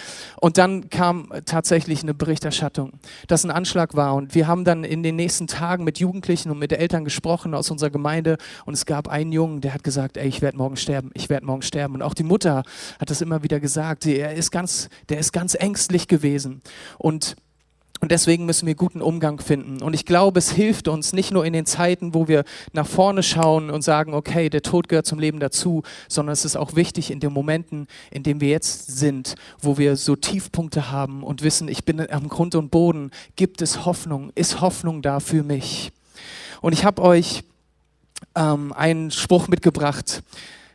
Und 0.41 0.57
dann 0.57 0.89
kam 0.89 1.18
tatsächlich 1.45 2.03
eine 2.03 2.13
Berichterstattung, 2.13 2.93
dass 3.27 3.43
ein 3.43 3.51
Anschlag 3.51 3.95
war. 3.95 4.15
Und 4.15 4.35
wir 4.35 4.47
haben 4.47 4.63
dann 4.63 4.83
in 4.83 5.03
den 5.03 5.15
nächsten 5.15 5.47
Tagen 5.47 5.83
mit 5.83 5.99
Jugendlichen 5.99 6.51
und 6.51 6.59
mit 6.59 6.71
Eltern 6.71 7.03
gesprochen 7.03 7.53
aus 7.53 7.71
unserer 7.71 7.89
Gemeinde. 7.89 8.38
Und 8.65 8.73
es 8.73 8.85
gab 8.85 9.07
einen 9.07 9.31
Jungen, 9.31 9.61
der 9.61 9.73
hat 9.73 9.83
gesagt, 9.83 10.17
ey, 10.17 10.27
ich 10.27 10.41
werde 10.41 10.57
morgen 10.57 10.77
sterben, 10.77 11.11
ich 11.13 11.29
werde 11.29 11.45
morgen 11.45 11.61
sterben. 11.61 11.95
Und 11.95 12.01
auch 12.01 12.13
die 12.13 12.23
Mutter 12.23 12.63
hat 12.99 13.09
das 13.09 13.21
immer 13.21 13.43
wieder 13.43 13.59
gesagt. 13.59 14.05
Er 14.05 14.33
ist 14.33 14.51
ganz, 14.51 14.89
der 15.09 15.19
ist 15.19 15.33
ganz 15.33 15.55
ängstlich 15.55 16.07
gewesen. 16.07 16.61
Und 16.97 17.35
und 18.01 18.12
deswegen 18.12 18.46
müssen 18.46 18.65
wir 18.65 18.75
guten 18.75 19.01
Umgang 19.01 19.41
finden. 19.41 19.82
Und 19.82 19.94
ich 19.94 20.06
glaube, 20.06 20.39
es 20.39 20.51
hilft 20.51 20.88
uns 20.88 21.12
nicht 21.12 21.32
nur 21.32 21.46
in 21.46 21.51
den 21.51 21.65
Zeiten, 21.65 22.13
wo 22.13 22.27
wir 22.29 22.46
nach 22.72 22.88
vorne 22.88 23.24
schauen 23.24 23.70
und 23.70 23.82
sagen, 23.82 24.13
okay, 24.13 24.50
der 24.50 24.62
Tod 24.62 24.88
gehört 24.88 25.06
zum 25.06 25.20
Leben 25.20 25.39
dazu, 25.39 25.84
sondern 26.08 26.32
es 26.32 26.46
ist 26.46 26.56
auch 26.56 26.75
wichtig 26.75 27.12
in 27.12 27.20
den 27.20 27.34
Momenten, 27.34 27.88
in 28.10 28.24
denen 28.24 28.39
wir 28.39 28.50
jetzt 28.50 28.98
sind, 28.98 29.36
wo 29.60 29.77
wir 29.77 29.98
so 29.98 30.15
Tiefpunkte 30.15 30.91
haben 30.91 31.24
und 31.24 31.44
wissen, 31.44 31.68
ich 31.68 31.84
bin 31.84 32.10
am 32.10 32.29
Grund 32.29 32.56
und 32.56 32.72
Boden, 32.72 33.12
gibt 33.36 33.62
es 33.62 33.86
Hoffnung, 33.86 34.32
ist 34.36 34.62
Hoffnung 34.62 35.01
da 35.01 35.20
für 35.20 35.44
mich. 35.44 35.91
Und 36.62 36.72
ich 36.74 36.86
habe 36.86 37.01
euch 37.01 37.44
ähm, 38.36 38.72
einen 38.74 39.12
Spruch 39.12 39.50
mitgebracht, 39.50 40.24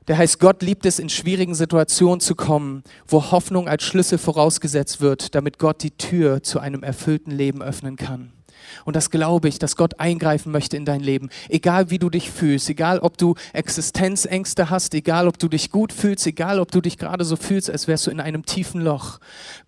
der 0.08 0.18
heißt, 0.18 0.38
Gott 0.38 0.62
liebt 0.62 0.86
es, 0.86 0.98
in 0.98 1.08
schwierigen 1.08 1.54
Situationen 1.54 2.20
zu 2.20 2.34
kommen, 2.34 2.82
wo 3.06 3.30
Hoffnung 3.30 3.68
als 3.68 3.84
Schlüssel 3.84 4.18
vorausgesetzt 4.18 5.00
wird, 5.00 5.34
damit 5.34 5.58
Gott 5.58 5.82
die 5.82 5.92
Tür 5.92 6.42
zu 6.42 6.60
einem 6.60 6.82
erfüllten 6.82 7.30
Leben 7.30 7.62
öffnen 7.62 7.96
kann. 7.96 8.32
Und 8.84 8.96
das 8.96 9.10
glaube 9.10 9.48
ich, 9.48 9.58
dass 9.58 9.76
Gott 9.76 10.00
eingreifen 10.00 10.52
möchte 10.52 10.76
in 10.76 10.84
dein 10.84 11.00
Leben. 11.00 11.28
Egal 11.48 11.90
wie 11.90 11.98
du 11.98 12.10
dich 12.10 12.30
fühlst, 12.30 12.68
egal 12.68 12.98
ob 12.98 13.18
du 13.18 13.34
Existenzängste 13.52 14.70
hast, 14.70 14.94
egal 14.94 15.28
ob 15.28 15.38
du 15.38 15.48
dich 15.48 15.70
gut 15.70 15.92
fühlst, 15.92 16.26
egal 16.26 16.60
ob 16.60 16.70
du 16.70 16.80
dich 16.80 16.98
gerade 16.98 17.24
so 17.24 17.36
fühlst, 17.36 17.70
als 17.70 17.88
wärst 17.88 18.06
du 18.06 18.10
in 18.10 18.20
einem 18.20 18.44
tiefen 18.44 18.80
Loch. 18.80 19.18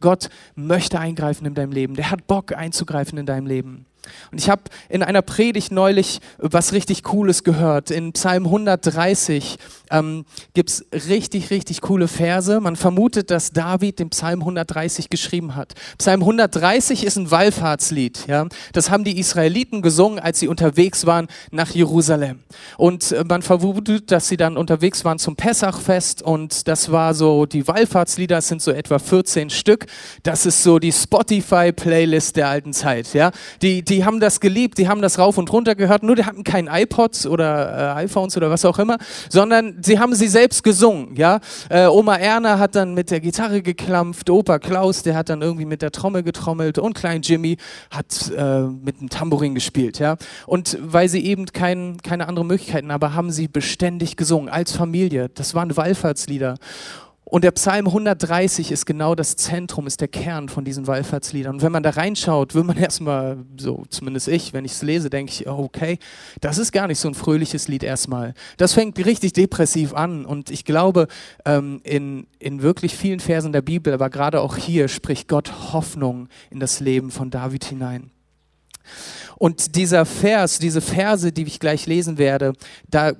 Gott 0.01 0.29
möchte 0.55 0.99
eingreifen 0.99 1.47
in 1.47 1.55
deinem 1.55 1.73
Leben. 1.73 1.95
Der 1.95 2.11
hat 2.11 2.27
Bock 2.27 2.57
einzugreifen 2.57 3.19
in 3.19 3.27
deinem 3.27 3.47
Leben. 3.47 3.87
Und 4.33 4.39
ich 4.39 4.49
habe 4.49 4.63
in 4.89 5.03
einer 5.03 5.23
Predigt 5.23 5.73
neulich 5.73 6.21
was 6.39 6.73
richtig 6.73 7.03
Cooles 7.03 7.45
gehört. 7.45 7.91
In 7.91 8.13
Psalm 8.13 8.45
130 8.47 9.59
ähm, 9.91 10.25
gibt 10.55 10.71
es 10.71 10.87
richtig, 11.09 11.51
richtig 11.51 11.81
coole 11.81 12.09
Verse. 12.09 12.61
Man 12.61 12.77
vermutet, 12.77 13.31
dass 13.31 13.53
David 13.53 13.99
den 13.99 14.11
Psalm 14.11 14.41
130 14.41 15.11
geschrieben 15.11 15.55
hat. 15.55 15.75
Psalm 15.99 16.21
130 16.21 17.05
ist 17.05 17.17
ein 17.17 17.31
Wallfahrtslied. 17.31 18.27
Ja? 18.27 18.47
Das 18.73 18.91
haben 18.91 19.05
die 19.05 19.19
Israeliten 19.19 19.83
gesungen, 19.83 20.19
als 20.19 20.41
sie 20.41 20.49
unterwegs 20.49 21.07
waren 21.07 21.29
nach 21.51 21.71
Jerusalem. 21.71 22.41
Und 22.77 23.13
äh, 23.13 23.25
man 23.25 23.43
vermutet, 23.43 24.11
dass 24.11 24.29
sie 24.29 24.37
dann 24.37 24.57
unterwegs 24.57 25.05
waren 25.05 25.19
zum 25.19 25.37
Pessachfest. 25.37 26.23
Und 26.23 26.69
das 26.69 26.91
war 26.91 27.15
so, 27.15 27.47
die 27.47 27.67
Wallfahrtslieder 27.67 28.41
sind 28.41 28.63
so 28.63 28.71
etwa 28.71 28.99
14 28.99 29.51
Stück. 29.51 29.87
Das 30.23 30.47
ist 30.47 30.63
so 30.63 30.79
die 30.79 30.93
Spotify-Playlist 30.93 32.37
der 32.37 32.49
alten 32.49 32.73
Zeit. 32.73 33.15
Ja? 33.15 33.31
Die, 33.63 33.83
die 33.83 33.96
haben 34.05 34.21
das 34.21 34.41
geliebt, 34.41 34.79
die 34.79 34.89
haben 34.89 35.03
das 35.03 35.19
rauf 35.19 35.39
und 35.39 35.53
runter 35.53 35.75
gehört. 35.75 36.03
Nur 36.03 36.17
die 36.17 36.25
hatten 36.25 36.45
keinen 36.45 36.69
iPods 36.69 37.27
oder 37.27 37.97
äh, 37.97 38.05
iPhones 38.05 38.37
oder 38.37 38.51
was 38.51 38.65
auch 38.65 38.79
immer, 38.79 38.99
sondern 39.29 39.79
sie 39.83 39.99
haben 39.99 40.15
sie 40.15 40.29
selbst 40.29 40.63
gesungen, 40.63 41.17
ja. 41.17 41.41
Äh, 41.69 41.87
Oma 41.87 42.17
Erna 42.17 42.59
hat 42.59 42.75
dann 42.75 42.95
mit 42.95 43.11
der 43.11 43.21
Gitarre 43.21 43.63
geklampft, 43.63 44.31
Opa 44.31 44.59
Klaus, 44.59 45.03
der 45.03 45.17
hat 45.17 45.29
dann 45.29 45.43
irgendwie 45.43 45.65
mit 45.65 45.83
der 45.83 45.93
Trommel 45.93 46.23
getrommelt 46.23 46.79
und 46.79 46.95
Klein 46.95 47.23
Jimmy 47.23 47.57
hat 47.91 48.31
äh, 48.37 48.63
mit 48.63 49.01
dem 49.01 49.09
Tambourin 49.09 49.55
gespielt, 49.55 49.99
ja. 49.99 50.17
Und 50.47 50.79
weil 50.81 51.09
sie 51.09 51.25
eben 51.25 51.47
kein, 51.47 51.99
keine 52.03 52.29
anderen 52.29 52.49
Möglichkeiten, 52.49 52.91
aber 52.91 53.15
haben 53.15 53.31
sie 53.31 53.49
beständig 53.49 54.17
gesungen, 54.17 54.49
als 54.49 54.73
Familie. 54.73 55.29
Das 55.35 55.55
waren 55.55 55.77
Wallfahrtslieder. 55.77 56.57
Und 57.29 57.43
der 57.43 57.51
Psalm 57.51 57.89
130 57.89 58.71
ist 58.71 58.87
genau 58.87 59.17
das 59.17 59.35
Zentrum, 59.35 59.89
ist 59.89 60.01
der 60.01 60.07
Kern 60.07 60.49
von 60.49 60.65
diesen 60.65 60.87
Wallfahrtsliedern. 60.87 61.57
Und 61.57 61.63
wenn 61.63 61.73
man 61.73 61.83
da 61.83 61.91
reinschaut, 61.91 62.55
will 62.55 62.63
man 62.63 62.77
erstmal, 62.79 63.39
so 63.57 63.83
zumindest 63.91 64.29
ich, 64.29 64.53
wenn 64.53 64.65
ich 64.65 64.73
es 64.73 64.83
lese, 64.83 65.11
denke 65.11 65.33
ich, 65.33 65.49
oh, 65.49 65.65
okay, 65.65 65.99
das 66.41 66.59
ist 66.59 66.71
gar 66.71 66.87
nicht 66.87 67.01
so 67.01 67.09
ein 67.09 67.15
fröhliches 67.15 67.67
Lied 67.67 67.83
erstmal. 67.83 68.33
Das 68.59 68.75
fängt 68.75 69.05
richtig 69.05 69.33
depressiv 69.33 69.93
an. 69.93 70.25
Und 70.25 70.53
ich 70.53 70.65
glaube, 70.65 71.09
ähm, 71.45 71.81
in, 71.83 72.29
in 72.39 72.63
wirklich 72.63 72.95
vielen 72.95 73.19
Versen 73.19 73.53
der 73.53 73.63
Bibel, 73.63 73.93
aber 73.93 74.09
gerade 74.09 74.41
auch 74.41 74.57
hier, 74.57 74.87
spricht 74.87 75.27
Gott 75.27 75.73
Hoffnung 75.73 76.29
in 76.51 76.61
das 76.61 76.79
Leben 76.79 77.11
von 77.11 77.31
David 77.31 77.65
hinein. 77.65 78.13
Und 79.39 79.77
dieser 79.77 80.07
Vers, 80.07 80.59
diese 80.59 80.81
Verse, 80.81 81.31
die 81.31 81.43
ich 81.43 81.61
gleich 81.61 81.87
lesen 81.87 82.17
werde, 82.17 82.55
da 82.89 83.13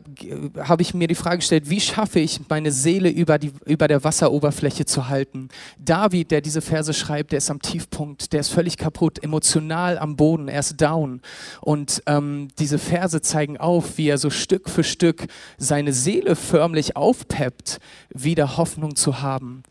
habe 0.59 0.81
ich 0.81 0.95
mir 0.95 1.09
die 1.09 1.15
Frage 1.15 1.39
gestellt, 1.39 1.69
wie 1.69 1.81
schaffe 1.81 2.21
ich 2.21 2.41
meine 2.49 2.73
Seele 2.73 3.11
über, 3.11 3.39
die, 3.39 3.53
über 3.67 3.87
der 3.87 4.03
Wasseroberfläche 4.03 4.87
zu 4.87 5.09
halten? 5.09 5.51
David, 5.79 6.31
der 6.31 6.41
diese 6.41 6.63
Verse 6.63 6.95
schreibt, 6.95 7.33
der 7.33 7.39
ist 7.39 7.51
am 7.51 7.61
Tiefpunkt, 7.61 8.33
der 8.33 8.41
ist 8.41 8.49
völlig 8.49 8.79
kaputt, 8.79 9.23
emotional 9.23 9.99
am 9.99 10.17
Boden, 10.17 10.49
er 10.49 10.61
ist 10.61 10.81
down. 10.81 11.21
Und 11.61 12.03
ähm, 12.07 12.49
diese 12.59 12.79
Verse 12.79 13.21
zeigen 13.21 13.59
auf, 13.59 13.99
wie 13.99 14.09
er 14.09 14.17
so 14.17 14.31
Stück 14.31 14.71
für 14.71 14.85
Stück 14.85 15.27
seine 15.59 15.93
Seele 15.93 16.35
förmlich 16.35 16.97
aufpeppt, 16.97 17.79
wieder 18.09 18.57
Hoffnung 18.57 18.97
zu 18.97 19.21
haben. 19.21 19.65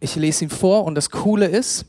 Ich 0.00 0.16
lese 0.16 0.44
ihn 0.44 0.50
vor 0.50 0.84
und 0.84 0.96
das 0.96 1.10
Coole 1.10 1.46
ist, 1.46 1.86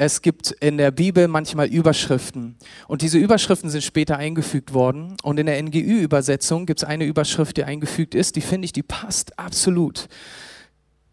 es 0.00 0.22
gibt 0.22 0.52
in 0.52 0.78
der 0.78 0.92
Bibel 0.92 1.28
manchmal 1.28 1.66
Überschriften. 1.66 2.56
Und 2.88 3.02
diese 3.02 3.18
Überschriften 3.18 3.68
sind 3.68 3.84
später 3.84 4.16
eingefügt 4.16 4.72
worden. 4.72 5.18
Und 5.22 5.38
in 5.38 5.44
der 5.44 5.62
NGÜ-Übersetzung 5.62 6.64
gibt 6.64 6.80
es 6.80 6.88
eine 6.88 7.04
Überschrift, 7.04 7.58
die 7.58 7.64
eingefügt 7.64 8.14
ist, 8.14 8.34
die 8.36 8.40
finde 8.40 8.64
ich, 8.64 8.72
die 8.72 8.82
passt 8.82 9.38
absolut. 9.38 10.08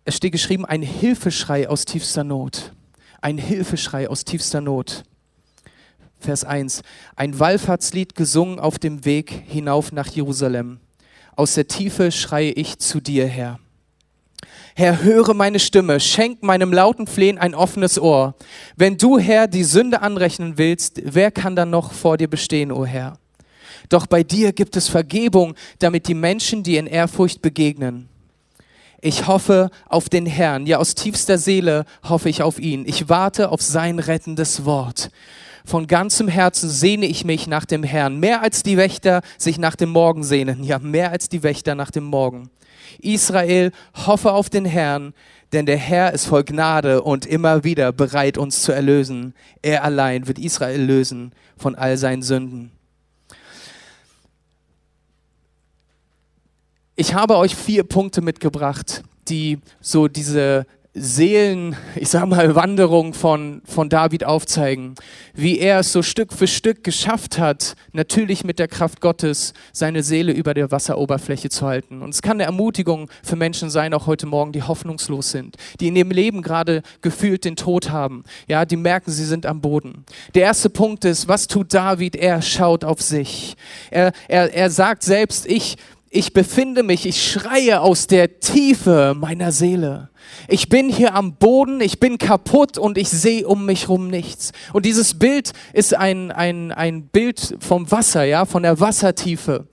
Es 0.06 0.16
steht 0.16 0.32
geschrieben, 0.32 0.64
ein 0.64 0.82
Hilfeschrei 0.82 1.68
aus 1.68 1.84
tiefster 1.84 2.24
Not. 2.24 2.72
Ein 3.20 3.38
Hilfeschrei 3.38 4.08
aus 4.08 4.24
tiefster 4.24 4.62
Not. 4.62 5.04
Vers 6.18 6.46
1. 6.46 6.82
Ein 7.18 7.38
Wallfahrtslied 7.38 8.16
gesungen 8.16 8.58
auf 8.58 8.80
dem 8.80 9.04
Weg 9.04 9.44
hinauf 9.48 9.92
nach 9.92 10.08
Jerusalem. 10.08 10.80
Aus 11.36 11.56
der 11.56 11.68
Tiefe 11.68 12.14
schreie 12.14 12.52
ich 12.52 12.80
zu 12.80 13.02
dir, 13.02 13.28
Herr. 13.28 13.60
Herr, 14.80 15.02
höre 15.02 15.34
meine 15.34 15.58
Stimme, 15.58 16.00
schenk 16.00 16.44
meinem 16.44 16.72
lauten 16.72 17.08
Flehen 17.08 17.40
ein 17.40 17.56
offenes 17.56 17.98
Ohr. 17.98 18.36
Wenn 18.76 18.96
du, 18.96 19.18
Herr, 19.18 19.48
die 19.48 19.64
Sünde 19.64 20.04
anrechnen 20.04 20.60
willst, 20.60 21.02
wer 21.04 21.32
kann 21.32 21.56
dann 21.56 21.72
noch 21.72 21.94
vor 21.94 22.16
dir 22.16 22.28
bestehen, 22.28 22.72
o 22.72 22.82
oh 22.82 22.86
Herr? 22.86 23.18
Doch 23.90 24.06
bei 24.06 24.22
dir 24.22 24.54
gibt 24.54 24.76
es 24.76 24.88
Vergebung, 24.88 25.56
damit 25.80 26.08
die 26.08 26.14
Menschen 26.14 26.62
dir 26.62 26.80
in 26.80 26.86
Ehrfurcht 26.86 27.42
begegnen. 27.42 28.08
Ich 29.02 29.26
hoffe 29.26 29.72
auf 29.88 30.10
den 30.10 30.28
Herrn, 30.28 30.68
ja 30.68 30.78
aus 30.78 30.94
tiefster 30.94 31.40
Seele 31.40 31.84
hoffe 32.08 32.30
ich 32.30 32.44
auf 32.44 32.60
ihn. 32.60 32.86
Ich 32.86 33.10
warte 33.10 33.50
auf 33.50 33.64
sein 33.64 33.98
rettendes 33.98 34.64
Wort. 34.64 35.10
Von 35.66 35.88
ganzem 35.88 36.28
Herzen 36.28 36.70
sehne 36.70 37.08
ich 37.08 37.26
mich 37.26 37.48
nach 37.48 37.66
dem 37.66 37.82
Herrn, 37.82 38.20
mehr 38.20 38.44
als 38.44 38.62
die 38.62 38.78
Wächter 38.78 39.24
sich 39.40 39.58
nach 39.58 39.76
dem 39.76 39.90
Morgen 39.90 40.24
sehnen, 40.24 40.64
ja 40.64 40.78
mehr 40.78 41.10
als 41.10 41.30
die 41.30 41.42
Wächter 41.42 41.74
nach 41.74 41.90
dem 41.90 42.04
Morgen. 42.04 42.52
Israel, 43.02 43.72
hoffe 43.94 44.32
auf 44.32 44.50
den 44.50 44.66
Herrn, 44.66 45.14
denn 45.54 45.66
der 45.66 45.78
Herr 45.78 46.14
ist 46.14 46.26
voll 46.26 46.44
Gnade 46.44 47.02
und 47.02 47.26
immer 47.26 47.64
wieder 47.64 47.92
bereit, 47.92 48.38
uns 48.38 48.62
zu 48.62 48.72
erlösen. 48.72 49.34
Er 49.62 49.84
allein 49.84 50.28
wird 50.28 50.40
Israel 50.40 50.82
lösen 50.82 51.32
von 51.58 51.76
all 51.76 51.98
seinen 51.98 52.22
Sünden. 52.22 52.72
Ich 56.96 57.14
habe 57.14 57.38
euch 57.38 57.56
vier 57.56 57.84
Punkte 57.84 58.22
mitgebracht, 58.22 59.04
die 59.30 59.60
so 59.80 60.08
diese 60.08 60.66
Seelen, 61.00 61.76
ich 61.96 62.10
sag 62.10 62.26
mal, 62.26 62.56
Wanderung 62.56 63.14
von, 63.14 63.62
von 63.66 63.88
David 63.88 64.24
aufzeigen, 64.24 64.96
wie 65.34 65.60
er 65.60 65.80
es 65.80 65.92
so 65.92 66.02
Stück 66.02 66.34
für 66.34 66.48
Stück 66.48 66.84
geschafft 66.84 67.38
hat, 67.38 67.76
natürlich 67.92 68.44
mit 68.44 68.58
der 68.58 68.68
Kraft 68.68 69.00
Gottes 69.00 69.54
seine 69.72 70.02
Seele 70.02 70.32
über 70.32 70.54
der 70.54 70.72
Wasseroberfläche 70.72 71.50
zu 71.50 71.68
halten. 71.68 72.02
Und 72.02 72.14
es 72.14 72.22
kann 72.22 72.38
eine 72.38 72.44
Ermutigung 72.44 73.10
für 73.24 73.36
Menschen 73.36 73.70
sein, 73.70 73.94
auch 73.94 74.08
heute 74.08 74.26
Morgen, 74.26 74.52
die 74.52 74.64
hoffnungslos 74.64 75.32
sind, 75.32 75.56
die 75.80 75.90
in 75.90 75.96
ihrem 75.96 76.12
Leben 76.12 76.42
gerade 76.42 76.82
gefühlt 77.02 77.46
den 77.46 77.56
Tod 77.56 77.92
haben, 77.92 78.24
ja, 78.48 78.66
die 78.66 78.78
merken, 78.78 79.12
sie 79.12 79.26
sind 79.26 79.46
am 79.46 79.62
Boden. 79.62 80.06
Der 80.34 80.44
erste 80.44 80.70
Punkt 80.70 81.06
ist, 81.06 81.28
was 81.28 81.48
tut 81.48 81.74
David? 81.74 82.16
Er 82.16 82.42
schaut 82.42 82.84
auf 82.84 83.02
sich. 83.02 83.56
Er, 83.92 84.12
er, 84.28 84.54
er 84.54 84.70
sagt 84.70 85.04
selbst, 85.04 85.46
ich 85.46 85.78
ich 86.10 86.34
befinde 86.34 86.84
mich, 86.84 87.06
ich 87.06 87.32
schreie 87.32 87.82
aus 87.82 88.08
der 88.08 88.40
Tiefe 88.40 89.14
meiner 89.16 89.52
Seele. 89.52 90.10
Ich 90.48 90.70
bin 90.70 90.90
hier 90.90 91.16
am 91.16 91.36
Boden, 91.36 91.82
ich 91.82 92.00
bin 92.00 92.18
kaputt 92.18 92.78
und 92.78 92.98
ich 92.98 93.10
sehe 93.10 93.48
um 93.48 93.66
mich 93.66 93.84
herum 93.84 94.08
nichts. 94.10 94.52
Und 94.74 94.86
dieses 94.86 95.18
Bild 95.18 95.54
ist 95.74 95.96
ein, 95.96 96.32
ein, 96.32 96.72
ein 96.72 97.08
Bild 97.08 97.58
vom 97.60 97.92
Wasser, 97.92 98.24
ja, 98.24 98.46
von 98.46 98.64
der 98.64 98.80
Wassertiefe. 98.80 99.68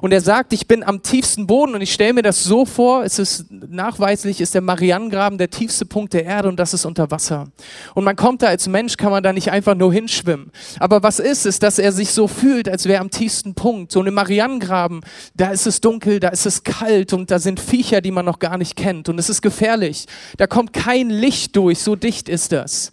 Und 0.00 0.12
er 0.12 0.20
sagt, 0.20 0.52
ich 0.52 0.68
bin 0.68 0.84
am 0.84 1.02
tiefsten 1.02 1.46
Boden 1.46 1.74
und 1.74 1.80
ich 1.80 1.92
stelle 1.92 2.12
mir 2.12 2.22
das 2.22 2.44
so 2.44 2.64
vor, 2.64 3.04
es 3.04 3.18
ist 3.18 3.46
nachweislich, 3.50 4.40
ist 4.40 4.54
der 4.54 4.62
Marianengraben 4.62 5.38
der 5.38 5.50
tiefste 5.50 5.84
Punkt 5.84 6.12
der 6.12 6.24
Erde 6.24 6.48
und 6.48 6.58
das 6.58 6.74
ist 6.74 6.84
unter 6.84 7.10
Wasser. 7.10 7.48
Und 7.94 8.04
man 8.04 8.16
kommt 8.16 8.42
da 8.42 8.46
als 8.46 8.68
Mensch, 8.68 8.96
kann 8.96 9.10
man 9.10 9.22
da 9.22 9.32
nicht 9.32 9.50
einfach 9.50 9.74
nur 9.74 9.92
hinschwimmen. 9.92 10.52
Aber 10.78 11.02
was 11.02 11.18
ist 11.18 11.46
es, 11.46 11.58
dass 11.58 11.78
er 11.78 11.92
sich 11.92 12.10
so 12.10 12.28
fühlt, 12.28 12.68
als 12.68 12.86
wäre 12.86 13.00
am 13.00 13.10
tiefsten 13.10 13.54
Punkt. 13.54 13.92
So 13.92 14.00
eine 14.00 14.10
Marianengraben, 14.10 15.00
da 15.34 15.50
ist 15.50 15.66
es 15.66 15.80
dunkel, 15.80 16.20
da 16.20 16.28
ist 16.28 16.46
es 16.46 16.62
kalt 16.62 17.12
und 17.12 17.30
da 17.30 17.38
sind 17.38 17.60
Viecher, 17.60 18.00
die 18.00 18.10
man 18.10 18.24
noch 18.24 18.38
gar 18.38 18.58
nicht 18.58 18.76
kennt 18.76 19.08
und 19.08 19.18
es 19.18 19.28
ist 19.28 19.42
gefährlich. 19.42 19.97
Da 20.36 20.46
kommt 20.46 20.72
kein 20.72 21.10
Licht 21.10 21.56
durch, 21.56 21.80
so 21.80 21.96
dicht 21.96 22.28
ist 22.28 22.52
das. 22.52 22.92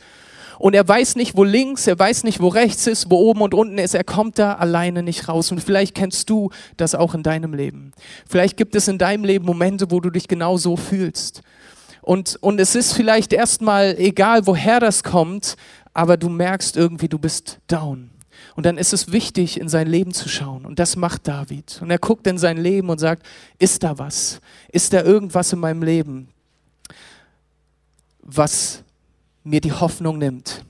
Und 0.58 0.74
er 0.74 0.88
weiß 0.88 1.16
nicht, 1.16 1.36
wo 1.36 1.44
links, 1.44 1.88
er 1.88 2.00
weiß 2.00 2.24
nicht, 2.24 2.40
wo 2.40 2.48
rechts 2.48 2.88
ist, 2.88 3.10
wo 3.10 3.18
oben 3.18 3.42
und 3.42 3.54
unten 3.54 3.78
ist. 3.78 3.94
Er 3.94 4.04
kommt 4.04 4.40
da 4.40 4.54
alleine 4.54 5.04
nicht 5.04 5.28
raus. 5.28 5.52
Und 5.52 5.62
vielleicht 5.62 5.96
kennst 5.96 6.30
du 6.30 6.50
das 6.78 6.96
auch 6.96 7.14
in 7.14 7.24
deinem 7.24 7.54
Leben. 7.54 7.92
Vielleicht 8.28 8.58
gibt 8.58 8.76
es 8.76 8.88
in 8.88 8.98
deinem 8.98 9.26
Leben 9.26 9.46
Momente, 9.46 9.92
wo 9.92 10.00
du 10.00 10.10
dich 10.10 10.28
genau 10.28 10.58
so 10.58 10.78
fühlst. 10.78 11.42
Und, 12.02 12.38
und 12.42 12.60
es 12.60 12.76
ist 12.76 12.94
vielleicht 12.94 13.34
erstmal 13.34 13.96
egal, 13.98 14.46
woher 14.48 14.80
das 14.80 15.04
kommt, 15.04 15.56
aber 15.94 16.18
du 16.18 16.30
merkst 16.30 16.78
irgendwie, 16.78 17.08
du 17.08 17.18
bist 17.18 17.60
down. 17.68 18.12
Und 18.56 18.66
dann 18.66 18.78
ist 18.78 18.94
es 18.94 19.12
wichtig, 19.12 19.60
in 19.60 19.70
sein 19.70 19.88
Leben 19.88 20.14
zu 20.14 20.30
schauen. 20.30 20.66
Und 20.66 20.80
das 20.80 20.96
macht 20.96 21.28
David. 21.28 21.80
Und 21.82 21.90
er 21.90 21.98
guckt 21.98 22.28
in 22.28 22.38
sein 22.38 22.58
Leben 22.58 22.90
und 22.90 23.00
sagt, 23.00 23.26
ist 23.60 23.84
da 23.84 23.98
was? 23.98 24.40
Ist 24.72 24.94
da 24.94 25.02
irgendwas 25.02 25.52
in 25.52 25.60
meinem 25.60 25.84
Leben, 25.84 26.30
was 28.26 28.84
mir 29.44 29.62
die 29.62 29.72
Hoffnung 29.72 30.18
nimmt. 30.18 30.66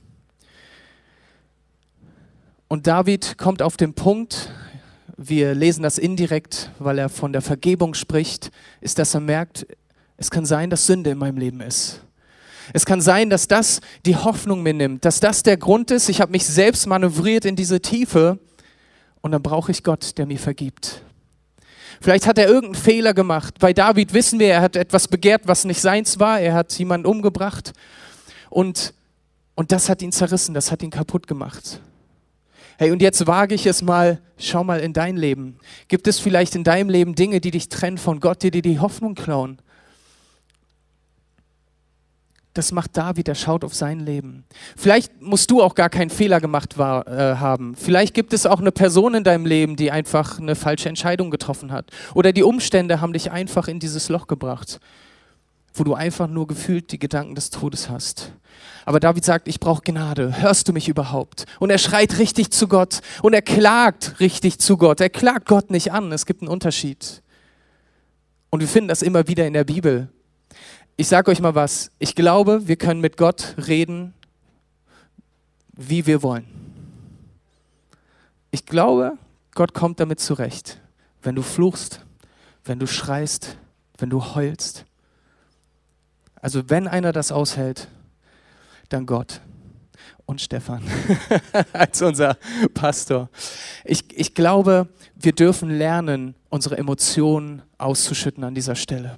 Und 2.68 2.88
David 2.88 3.38
kommt 3.38 3.62
auf 3.62 3.78
den 3.78 3.94
Punkt, 3.94 4.52
wir 5.18 5.56
lesen 5.56 5.84
das 5.84 5.98
indirekt, 5.98 6.72
weil 6.78 7.00
er 7.00 7.08
von 7.08 7.32
der 7.32 7.42
Vergebung 7.42 7.94
spricht, 7.94 8.52
ist, 8.82 9.00
dass 9.00 9.14
er 9.14 9.22
merkt, 9.22 9.66
es 10.18 10.30
kann 10.30 10.46
sein, 10.46 10.70
dass 10.70 10.86
Sünde 10.86 11.12
in 11.12 11.18
meinem 11.18 11.38
Leben 11.38 11.62
ist. 11.62 12.02
Es 12.74 12.86
kann 12.86 13.00
sein, 13.00 13.30
dass 13.30 13.48
das 13.48 13.80
die 14.06 14.16
Hoffnung 14.16 14.62
mir 14.64 14.74
nimmt, 14.74 15.06
dass 15.06 15.20
das 15.20 15.44
der 15.44 15.56
Grund 15.56 15.92
ist, 15.92 16.10
ich 16.10 16.20
habe 16.20 16.32
mich 16.32 16.46
selbst 16.46 16.88
manövriert 16.88 17.46
in 17.46 17.56
diese 17.56 17.80
Tiefe 17.80 18.40
und 19.22 19.32
dann 19.32 19.42
brauche 19.42 19.72
ich 19.72 19.84
Gott, 19.84 20.18
der 20.18 20.26
mir 20.26 20.40
vergibt. 20.40 21.05
Vielleicht 22.02 22.28
hat 22.28 22.38
er 22.38 22.48
irgendeinen 22.48 22.76
Fehler 22.76 23.14
gemacht. 23.14 23.56
Bei 23.60 23.74
David 23.74 24.14
wissen 24.14 24.40
wir, 24.40 24.50
er 24.50 24.62
hat 24.62 24.76
etwas 24.76 25.08
begehrt, 25.08 25.44
was 25.46 25.66
nicht 25.66 25.82
seins 25.82 26.20
war. 26.20 26.40
Er 26.40 26.54
hat 26.54 26.74
jemanden 26.74 27.08
umgebracht. 27.08 27.74
Und, 28.50 28.94
und 29.56 29.72
das 29.72 29.90
hat 29.90 30.02
ihn 30.02 30.12
zerrissen, 30.12 30.54
das 30.54 30.72
hat 30.72 30.84
ihn 30.84 30.92
kaputt 30.92 31.28
gemacht. 31.28 31.82
Hey, 32.78 32.92
und 32.92 33.02
jetzt 33.02 33.26
wage 33.26 33.56
ich 33.56 33.66
es 33.66 33.82
mal, 33.82 34.22
schau 34.38 34.64
mal 34.64 34.82
in 34.82 34.92
dein 34.92 35.16
Leben. 35.16 35.58
Gibt 35.88 36.08
es 36.08 36.20
vielleicht 36.20 36.56
in 36.56 36.66
deinem 36.66 36.90
Leben 36.90 37.16
Dinge, 37.16 37.40
die 37.40 37.52
dich 37.52 37.70
trennen 37.70 37.98
von 37.98 38.20
Gott, 38.20 38.44
die 38.44 38.52
dir 38.52 38.62
die 38.62 38.80
Hoffnung 38.80 39.16
klauen? 39.16 39.60
Das 42.56 42.72
macht 42.72 42.98
David, 42.98 43.28
er 43.28 43.36
schaut 43.36 43.64
auf 43.64 43.76
sein 43.76 44.00
Leben. 44.00 44.46
Vielleicht 44.76 45.22
musst 45.22 45.52
du 45.52 45.62
auch 45.62 45.76
gar 45.76 45.90
keinen 45.90 46.10
Fehler 46.10 46.42
gemacht 46.42 46.78
war, 46.78 47.06
äh, 47.08 47.36
haben. 47.36 47.76
Vielleicht 47.76 48.14
gibt 48.16 48.34
es 48.34 48.46
auch 48.46 48.60
eine 48.60 48.72
Person 48.72 49.14
in 49.14 49.24
deinem 49.24 49.46
Leben, 49.46 49.76
die 49.76 49.92
einfach 49.92 50.40
eine 50.40 50.56
falsche 50.56 50.90
Entscheidung 50.90 51.30
getroffen 51.30 51.72
hat. 51.72 51.92
Oder 52.14 52.32
die 52.32 52.44
Umstände 52.44 53.02
haben 53.02 53.14
dich 53.14 53.30
einfach 53.30 53.68
in 53.68 53.80
dieses 53.80 54.10
Loch 54.10 54.26
gebracht 54.26 54.80
wo 55.78 55.84
du 55.84 55.94
einfach 55.94 56.28
nur 56.28 56.48
gefühlt 56.48 56.92
die 56.92 57.00
Gedanken 57.00 57.36
des 57.36 57.50
Todes 57.50 57.90
hast. 57.90 58.32
Aber 58.86 59.00
David 59.00 59.26
sagt, 59.26 59.48
ich 59.48 59.60
brauche 59.60 59.82
Gnade. 59.84 60.42
Hörst 60.42 60.68
du 60.68 60.74
mich 60.74 60.88
überhaupt? 60.88 61.46
Und 61.60 61.70
er 61.70 61.78
schreit 61.78 62.18
richtig 62.18 62.52
zu 62.52 62.68
Gott 62.68 63.02
und 63.22 63.34
er 63.34 63.42
klagt 63.42 64.20
richtig 64.20 64.60
zu 64.60 64.78
Gott. 64.78 65.02
Er 65.02 65.10
klagt 65.10 65.48
Gott 65.48 65.72
nicht 65.72 65.92
an. 65.92 66.12
Es 66.12 66.26
gibt 66.26 66.42
einen 66.42 66.50
Unterschied. 66.50 67.22
Und 68.50 68.62
wir 68.62 68.68
finden 68.68 68.88
das 68.88 69.02
immer 69.02 69.28
wieder 69.28 69.46
in 69.46 69.54
der 69.54 69.66
Bibel. 69.66 70.10
Ich 70.98 71.10
sage 71.10 71.30
euch 71.30 71.42
mal 71.42 71.56
was. 71.56 71.92
Ich 72.00 72.16
glaube, 72.16 72.68
wir 72.68 72.78
können 72.78 73.02
mit 73.02 73.18
Gott 73.18 73.56
reden, 73.68 74.14
wie 75.74 76.06
wir 76.06 76.24
wollen. 76.24 76.46
Ich 78.52 78.66
glaube, 78.66 79.18
Gott 79.54 79.74
kommt 79.74 80.00
damit 80.00 80.22
zurecht. 80.22 80.80
Wenn 81.22 81.36
du 81.36 81.42
fluchst, 81.42 82.00
wenn 82.64 82.80
du 82.80 82.88
schreist, 82.88 83.58
wenn 83.98 84.10
du 84.10 84.24
heulst, 84.36 84.86
also 86.40 86.70
wenn 86.70 86.88
einer 86.88 87.12
das 87.12 87.34
aushält, 87.34 87.90
dann 88.88 89.06
Gott 89.06 89.42
und 90.26 90.40
Stefan 90.40 90.82
als 91.74 92.02
unser 92.02 92.38
Pastor. 92.74 93.30
Ich, 93.84 94.06
ich 94.18 94.34
glaube, 94.34 94.88
wir 95.16 95.34
dürfen 95.34 95.70
lernen, 95.70 96.36
unsere 96.50 96.78
Emotionen 96.78 97.64
auszuschütten 97.78 98.46
an 98.46 98.56
dieser 98.56 98.76
Stelle. 98.76 99.18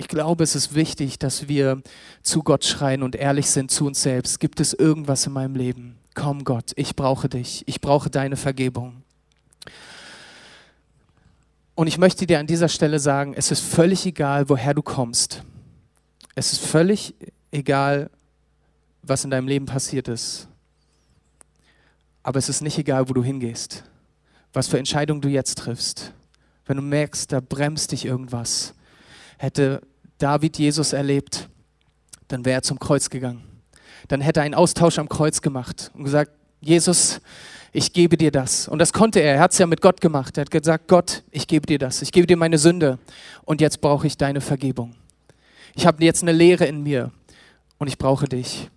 Ich 0.00 0.06
glaube, 0.06 0.44
es 0.44 0.54
ist 0.54 0.76
wichtig, 0.76 1.18
dass 1.18 1.48
wir 1.48 1.82
zu 2.22 2.44
Gott 2.44 2.64
schreien 2.64 3.02
und 3.02 3.16
ehrlich 3.16 3.50
sind 3.50 3.72
zu 3.72 3.84
uns 3.84 4.00
selbst. 4.00 4.38
Gibt 4.38 4.60
es 4.60 4.72
irgendwas 4.72 5.26
in 5.26 5.32
meinem 5.32 5.56
Leben? 5.56 5.98
Komm 6.14 6.44
Gott, 6.44 6.70
ich 6.76 6.94
brauche 6.94 7.28
dich. 7.28 7.64
Ich 7.66 7.80
brauche 7.80 8.08
deine 8.08 8.36
Vergebung. 8.36 9.02
Und 11.74 11.88
ich 11.88 11.98
möchte 11.98 12.26
dir 12.26 12.38
an 12.38 12.46
dieser 12.46 12.68
Stelle 12.68 13.00
sagen, 13.00 13.34
es 13.34 13.50
ist 13.50 13.60
völlig 13.60 14.06
egal, 14.06 14.48
woher 14.48 14.72
du 14.72 14.82
kommst. 14.82 15.42
Es 16.36 16.52
ist 16.52 16.64
völlig 16.64 17.16
egal, 17.50 18.08
was 19.02 19.24
in 19.24 19.30
deinem 19.30 19.48
Leben 19.48 19.66
passiert 19.66 20.06
ist. 20.06 20.46
Aber 22.22 22.38
es 22.38 22.48
ist 22.48 22.60
nicht 22.60 22.78
egal, 22.78 23.08
wo 23.08 23.14
du 23.14 23.24
hingehst, 23.24 23.82
was 24.52 24.68
für 24.68 24.78
Entscheidungen 24.78 25.22
du 25.22 25.28
jetzt 25.28 25.58
triffst. 25.58 26.12
Wenn 26.66 26.76
du 26.76 26.84
merkst, 26.84 27.32
da 27.32 27.40
bremst 27.40 27.90
dich 27.90 28.04
irgendwas. 28.04 28.74
Hätte 29.38 29.82
David 30.18 30.58
Jesus 30.58 30.92
erlebt, 30.92 31.48
dann 32.28 32.44
wäre 32.44 32.58
er 32.58 32.62
zum 32.62 32.78
Kreuz 32.78 33.08
gegangen. 33.08 33.42
Dann 34.08 34.20
hätte 34.20 34.40
er 34.40 34.44
einen 34.44 34.54
Austausch 34.54 34.98
am 34.98 35.08
Kreuz 35.08 35.40
gemacht 35.40 35.90
und 35.94 36.04
gesagt, 36.04 36.32
Jesus, 36.60 37.20
ich 37.72 37.92
gebe 37.92 38.16
dir 38.16 38.30
das. 38.30 38.68
Und 38.68 38.78
das 38.78 38.92
konnte 38.92 39.20
er. 39.20 39.34
Er 39.34 39.40
hat 39.40 39.52
es 39.52 39.58
ja 39.58 39.66
mit 39.66 39.80
Gott 39.80 40.00
gemacht. 40.00 40.36
Er 40.36 40.42
hat 40.42 40.50
gesagt, 40.50 40.88
Gott, 40.88 41.22
ich 41.30 41.46
gebe 41.46 41.66
dir 41.66 41.78
das. 41.78 42.02
Ich 42.02 42.12
gebe 42.12 42.26
dir 42.26 42.36
meine 42.36 42.58
Sünde. 42.58 42.98
Und 43.44 43.60
jetzt 43.60 43.80
brauche 43.80 44.06
ich 44.06 44.16
deine 44.16 44.40
Vergebung. 44.40 44.94
Ich 45.74 45.86
habe 45.86 46.04
jetzt 46.04 46.22
eine 46.22 46.32
Leere 46.32 46.64
in 46.64 46.82
mir 46.82 47.12
und 47.78 47.86
ich 47.86 47.98
brauche 47.98 48.26
dich. 48.26 48.70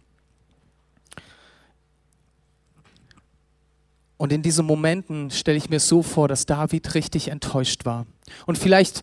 Und 4.17 4.31
in 4.31 4.43
diesen 4.43 4.67
Momenten 4.67 5.31
stelle 5.31 5.57
ich 5.57 5.71
mir 5.71 5.79
so 5.79 6.03
vor, 6.03 6.27
dass 6.27 6.45
David 6.45 6.93
richtig 6.93 7.29
enttäuscht 7.29 7.85
war. 7.85 8.05
Und 8.45 8.59
vielleicht 8.59 9.01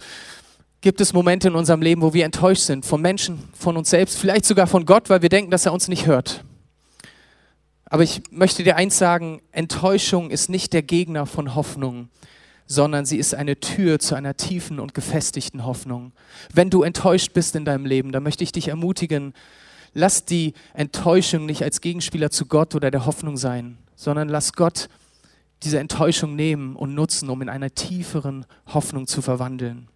gibt 0.80 1.00
es 1.00 1.12
Momente 1.12 1.48
in 1.48 1.54
unserem 1.54 1.82
Leben, 1.82 2.02
wo 2.02 2.14
wir 2.14 2.24
enttäuscht 2.24 2.62
sind 2.62 2.86
von 2.86 3.00
Menschen, 3.00 3.48
von 3.52 3.76
uns 3.76 3.90
selbst, 3.90 4.18
vielleicht 4.18 4.44
sogar 4.44 4.66
von 4.66 4.86
Gott, 4.86 5.10
weil 5.10 5.22
wir 5.22 5.28
denken, 5.28 5.50
dass 5.50 5.66
er 5.66 5.72
uns 5.72 5.88
nicht 5.88 6.06
hört. 6.06 6.44
Aber 7.86 8.02
ich 8.02 8.22
möchte 8.30 8.64
dir 8.64 8.76
eins 8.76 8.98
sagen, 8.98 9.40
Enttäuschung 9.50 10.30
ist 10.30 10.50
nicht 10.50 10.72
der 10.72 10.82
Gegner 10.82 11.26
von 11.26 11.54
Hoffnung 11.54 12.10
sondern 12.68 13.06
sie 13.06 13.16
ist 13.16 13.34
eine 13.34 13.58
Tür 13.58 13.98
zu 13.98 14.14
einer 14.14 14.36
tiefen 14.36 14.78
und 14.78 14.92
gefestigten 14.94 15.64
Hoffnung. 15.64 16.12
Wenn 16.52 16.68
du 16.68 16.82
enttäuscht 16.82 17.32
bist 17.32 17.56
in 17.56 17.64
deinem 17.64 17.86
Leben, 17.86 18.12
dann 18.12 18.22
möchte 18.22 18.44
ich 18.44 18.52
dich 18.52 18.68
ermutigen, 18.68 19.32
lass 19.94 20.26
die 20.26 20.52
Enttäuschung 20.74 21.46
nicht 21.46 21.62
als 21.62 21.80
Gegenspieler 21.80 22.30
zu 22.30 22.44
Gott 22.44 22.74
oder 22.74 22.90
der 22.90 23.06
Hoffnung 23.06 23.38
sein, 23.38 23.78
sondern 23.96 24.28
lass 24.28 24.52
Gott 24.52 24.90
diese 25.62 25.78
Enttäuschung 25.78 26.36
nehmen 26.36 26.76
und 26.76 26.94
nutzen, 26.94 27.30
um 27.30 27.40
in 27.40 27.48
einer 27.48 27.70
tieferen 27.70 28.44
Hoffnung 28.66 29.06
zu 29.06 29.22
verwandeln. 29.22 29.88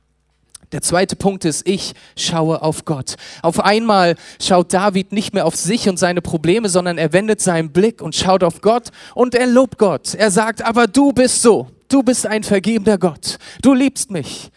Der 0.73 0.81
zweite 0.81 1.17
Punkt 1.17 1.45
ist, 1.45 1.69
ich 1.69 1.93
schaue 2.17 2.63
auf 2.63 2.87
Gott. 2.87 3.17
Auf 3.43 3.61
einmal 3.61 4.17
schaut 4.41 4.73
David 4.73 5.13
nicht 5.13 5.35
mehr 5.35 5.47
auf 5.47 5.55
sich 5.55 5.89
und 5.89 5.99
seine 5.99 6.23
Probleme, 6.23 6.71
sondern 6.71 6.97
er 6.97 7.13
wendet 7.13 7.43
seinen 7.43 7.73
Blick 7.73 8.01
und 8.01 8.15
schaut 8.15 8.43
auf 8.43 8.63
Gott 8.63 8.89
und 9.15 9.35
er 9.35 9.47
lobt 9.47 9.79
Gott. 9.79 10.15
Er 10.15 10.31
sagt, 10.31 10.63
aber 10.65 10.87
du 10.87 11.13
bist 11.13 11.43
so. 11.43 11.69
Du 11.89 12.03
bist 12.03 12.27
ein 12.27 12.43
vergebender 12.43 12.97
Gott. 12.97 13.39
Du 13.61 13.75
liebst 13.75 14.11
mich. 14.11 14.51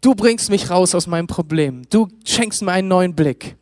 Du 0.00 0.14
bringst 0.14 0.48
mich 0.48 0.70
raus 0.70 0.94
aus 0.94 1.08
meinem 1.08 1.26
Problem. 1.26 1.82
Du 1.90 2.06
schenkst 2.24 2.62
mir 2.62 2.70
einen 2.70 2.86
neuen 2.86 3.16
Blick. 3.16 3.56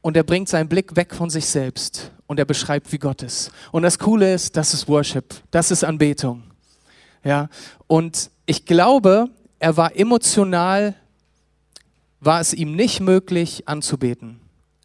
Und 0.00 0.16
er 0.16 0.24
bringt 0.24 0.48
seinen 0.48 0.68
Blick 0.68 0.96
weg 0.96 1.14
von 1.14 1.28
sich 1.28 1.44
selbst 1.46 2.10
und 2.26 2.38
er 2.38 2.46
beschreibt, 2.46 2.90
wie 2.90 2.98
Gott 2.98 3.22
ist. 3.22 3.52
Und 3.70 3.82
das 3.82 3.98
Coole 3.98 4.32
ist, 4.32 4.56
das 4.56 4.72
ist 4.72 4.88
Worship, 4.88 5.34
das 5.50 5.70
ist 5.70 5.84
Anbetung. 5.84 6.42
Ja, 7.22 7.48
und 7.86 8.30
ich 8.46 8.64
glaube, 8.64 9.28
er 9.62 9.76
war 9.76 9.96
emotional, 9.96 10.96
war 12.18 12.40
es 12.40 12.52
ihm 12.52 12.74
nicht 12.74 12.98
möglich 12.98 13.68
anzubeten. 13.68 14.40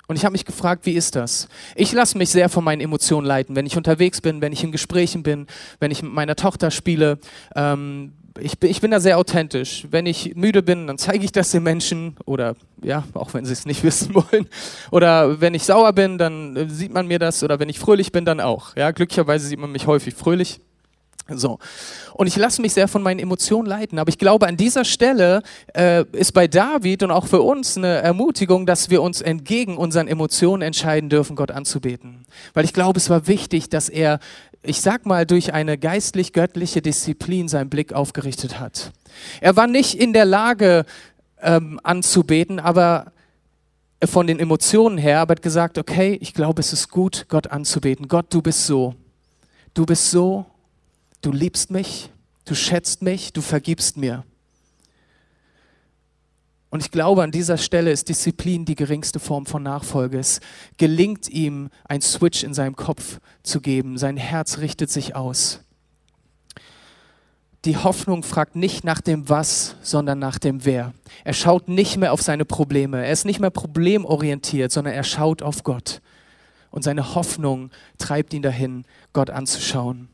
Und 0.08 0.18
ich 0.18 0.24
habe 0.24 0.34
mich 0.34 0.46
gefragt, 0.46 0.86
wie 0.86 0.94
ist 0.94 1.16
das? 1.16 1.48
Ich 1.76 1.92
lasse 1.94 2.16
mich 2.16 2.30
sehr 2.30 2.48
von 2.48 2.64
meinen 2.64 2.82
Emotionen 2.82 3.26
leiten, 3.26 3.56
wenn 3.56 3.66
ich 3.66 3.76
unterwegs 3.76 4.22
bin, 4.22 4.40
wenn 4.40 4.54
ich 4.54 4.64
in 4.64 4.72
Gesprächen 4.72 5.24
bin, 5.24 5.48
wenn 5.80 5.90
ich 5.90 6.04
mit 6.04 6.14
meiner 6.14 6.36
Tochter 6.36 6.70
spiele. 6.70 7.18
Ähm, 7.56 8.14
ich, 8.40 8.60
bin, 8.60 8.70
ich 8.70 8.80
bin 8.80 8.92
da 8.92 9.00
sehr 9.00 9.18
authentisch. 9.18 9.88
Wenn 9.90 10.06
ich 10.06 10.36
müde 10.36 10.62
bin, 10.62 10.86
dann 10.86 11.00
zeige 11.00 11.26
ich 11.26 11.32
das 11.32 11.50
den 11.50 11.64
Menschen 11.64 12.16
oder 12.26 12.56
ja, 12.84 13.04
auch 13.16 13.34
wenn 13.34 13.46
sie 13.46 13.54
es 13.54 13.66
nicht 13.66 13.84
wissen 13.84 14.14
wollen. 14.14 14.48
Oder 14.92 15.42
wenn 15.42 15.56
ich 15.56 15.64
sauer 15.64 15.92
bin, 15.92 16.20
dann 16.20 16.56
äh, 16.56 16.70
sieht 16.70 16.94
man 16.94 17.08
mir 17.08 17.18
das. 17.18 17.42
Oder 17.42 17.60
wenn 17.60 17.68
ich 17.68 17.80
fröhlich 17.80 18.12
bin, 18.12 18.26
dann 18.26 18.40
auch. 18.42 18.76
Ja, 18.76 18.92
glücklicherweise 18.92 19.48
sieht 19.48 19.58
man 19.58 19.72
mich 19.72 19.88
häufig 19.88 20.14
fröhlich. 20.14 20.62
So. 21.36 21.60
Und 22.14 22.28
ich 22.28 22.36
lasse 22.36 22.62
mich 22.62 22.74
sehr 22.74 22.88
von 22.88 23.04
meinen 23.04 23.20
Emotionen 23.20 23.68
leiten. 23.68 24.00
Aber 24.00 24.10
ich 24.10 24.18
glaube, 24.18 24.48
an 24.48 24.58
dieser 24.58 24.86
Stelle 24.86 25.42
äh, 25.74 26.06
ist 26.12 26.34
bei 26.34 26.48
David 26.48 27.04
und 27.04 27.12
auch 27.12 27.28
für 27.28 27.42
uns 27.42 27.78
eine 27.78 27.96
Ermutigung, 27.98 28.66
dass 28.66 28.90
wir 28.90 29.02
uns 29.02 29.22
entgegen 29.22 29.78
unseren 29.78 30.08
Emotionen 30.08 30.62
entscheiden 30.62 31.10
dürfen, 31.10 31.36
Gott 31.36 31.52
anzubeten. 31.52 32.26
Weil 32.54 32.66
ich 32.66 32.74
glaube, 32.74 32.98
es 32.98 33.10
war 33.10 33.28
wichtig, 33.28 33.70
dass 33.70 33.90
er, 33.90 34.20
ich 34.64 34.82
sag 34.82 35.06
mal, 35.06 35.26
durch 35.26 35.54
eine 35.54 35.78
geistlich-göttliche 35.78 36.82
Disziplin 36.82 37.48
seinen 37.48 37.70
Blick 37.70 37.94
aufgerichtet 37.94 38.60
hat. 38.60 38.92
Er 39.42 39.56
war 39.56 39.68
nicht 39.68 39.96
in 39.96 40.14
der 40.14 40.26
Lage, 40.26 40.86
ähm, 41.42 41.80
anzubeten, 41.84 42.60
aber 42.60 43.12
von 44.04 44.28
den 44.28 44.40
Emotionen 44.40 44.98
her, 44.98 45.20
aber 45.22 45.32
hat 45.32 45.42
gesagt, 45.42 45.78
okay, 45.78 46.18
ich 46.22 46.34
glaube, 46.34 46.60
es 46.60 46.72
ist 46.72 46.90
gut, 46.90 47.26
Gott 47.30 47.48
anzubeten. 47.48 48.08
Gott, 48.08 48.28
du 48.30 48.42
bist 48.42 48.66
so. 48.66 48.94
Du 49.74 49.86
bist 49.86 50.12
so 50.12 50.46
du 51.22 51.32
liebst 51.32 51.72
mich, 51.72 52.10
du 52.46 52.56
schätzt 52.56 53.02
mich, 53.02 53.34
du 53.34 53.42
vergibst 53.42 53.98
mir. 53.98 54.24
Und 56.70 56.84
ich 56.84 56.92
glaube, 56.92 57.24
an 57.24 57.32
dieser 57.32 57.58
Stelle 57.58 57.92
ist 57.92 58.10
Disziplin 58.10 58.66
die 58.66 58.76
geringste 58.76 59.20
Form 59.20 59.46
von 59.46 59.64
Nachfolge. 59.64 60.20
Es 60.20 60.42
gelingt 60.78 61.30
ihm, 61.30 61.70
ein 61.86 62.02
Switch 62.02 62.44
in 62.44 62.54
seinem 62.54 62.76
Kopf 62.76 63.20
zu 63.42 63.62
geben. 63.62 63.98
Sein 63.98 64.18
Herz 64.18 64.58
richtet 64.58 64.90
sich 64.90 65.16
aus. 65.16 65.62
Die 67.64 67.78
Hoffnung 67.78 68.24
fragt 68.24 68.56
nicht 68.56 68.84
nach 68.84 69.02
dem 69.02 69.30
Was, 69.30 69.76
sondern 69.82 70.20
nach 70.20 70.40
dem 70.40 70.66
Wer. 70.66 70.94
Er 71.24 71.34
schaut 71.34 71.70
nicht 71.70 71.98
mehr 71.98 72.14
auf 72.14 72.22
seine 72.22 72.46
Probleme. 72.46 73.04
Er 73.04 73.12
ist 73.12 73.26
nicht 73.26 73.40
mehr 73.40 73.50
problemorientiert, 73.50 74.72
sondern 74.72 74.94
er 74.94 75.04
schaut 75.04 75.42
auf 75.42 75.64
Gott. 75.64 76.02
Und 76.70 76.84
seine 76.84 77.16
Hoffnung 77.16 77.72
treibt 77.98 78.34
ihn 78.34 78.42
dahin, 78.42 78.86
Gott 79.14 79.30
anzuschauen. 79.30 80.10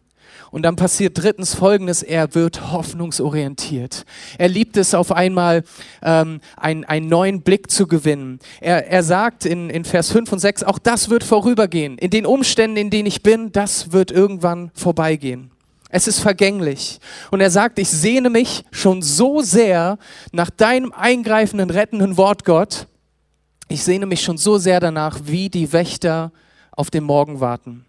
Und 0.54 0.62
dann 0.62 0.76
passiert 0.76 1.18
drittens 1.18 1.56
Folgendes, 1.56 2.04
er 2.04 2.36
wird 2.36 2.72
hoffnungsorientiert. 2.72 4.06
Er 4.38 4.48
liebt 4.48 4.78
es 4.78 4.94
auf 4.94 5.12
einmal, 5.12 5.64
ähm, 6.04 6.42
ein, 6.58 6.86
einen 6.86 7.10
neuen 7.10 7.42
Blick 7.42 7.72
zu 7.72 7.88
gewinnen. 7.88 8.38
Er, 8.62 8.88
er 8.88 9.02
sagt 9.02 9.48
in, 9.48 9.72
in 9.72 9.84
Vers 9.84 10.12
5 10.12 10.32
und 10.32 10.38
6, 10.38 10.62
auch 10.62 10.78
das 10.78 11.10
wird 11.10 11.24
vorübergehen. 11.24 11.98
In 11.98 12.12
den 12.12 12.28
Umständen, 12.28 12.78
in 12.78 12.92
denen 12.92 13.08
ich 13.08 13.24
bin, 13.24 13.52
das 13.52 13.94
wird 13.94 14.12
irgendwann 14.12 14.70
vorbeigehen. 14.76 15.50
Es 15.90 16.08
ist 16.08 16.20
vergänglich. 16.20 17.00
Und 17.32 17.42
er 17.42 17.50
sagt, 17.50 17.80
ich 17.80 17.90
sehne 17.90 18.30
mich 18.30 18.64
schon 18.70 19.02
so 19.02 19.42
sehr 19.42 19.98
nach 20.34 20.52
deinem 20.52 20.94
eingreifenden, 20.94 21.72
rettenden 21.72 22.16
Wort, 22.16 22.46
Gott. 22.46 22.86
Ich 23.70 23.84
sehne 23.84 24.06
mich 24.06 24.22
schon 24.22 24.38
so 24.38 24.60
sehr 24.60 24.80
danach, 24.80 25.22
wie 25.24 25.50
die 25.50 25.74
Wächter 25.74 26.32
auf 26.70 26.92
den 26.92 27.06
Morgen 27.06 27.40
warten. 27.40 27.88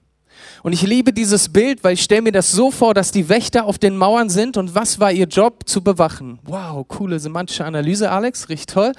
Und 0.63 0.73
ich 0.73 0.83
liebe 0.83 1.13
dieses 1.13 1.49
Bild, 1.49 1.85
weil 1.85 1.95
ich 1.95 2.03
stelle 2.03 2.23
mir 2.23 2.33
das 2.33 2.51
so 2.51 2.71
vor, 2.71 2.95
dass 2.95 3.11
die 3.11 3.29
Wächter 3.29 3.67
auf 3.67 3.79
den 3.79 3.97
Mauern 3.97 4.31
sind 4.31 4.57
und 4.57 4.75
was 4.75 5.01
war 5.01 5.13
ihr 5.13 5.27
Job? 5.27 5.69
Zu 5.69 5.83
bewachen. 5.83 6.39
Wow, 6.45 6.87
coole 6.89 7.19
semantische 7.19 7.65
Analyse, 7.65 8.11
Alex, 8.11 8.49
richtig 8.49 8.67
toll. 8.67 8.93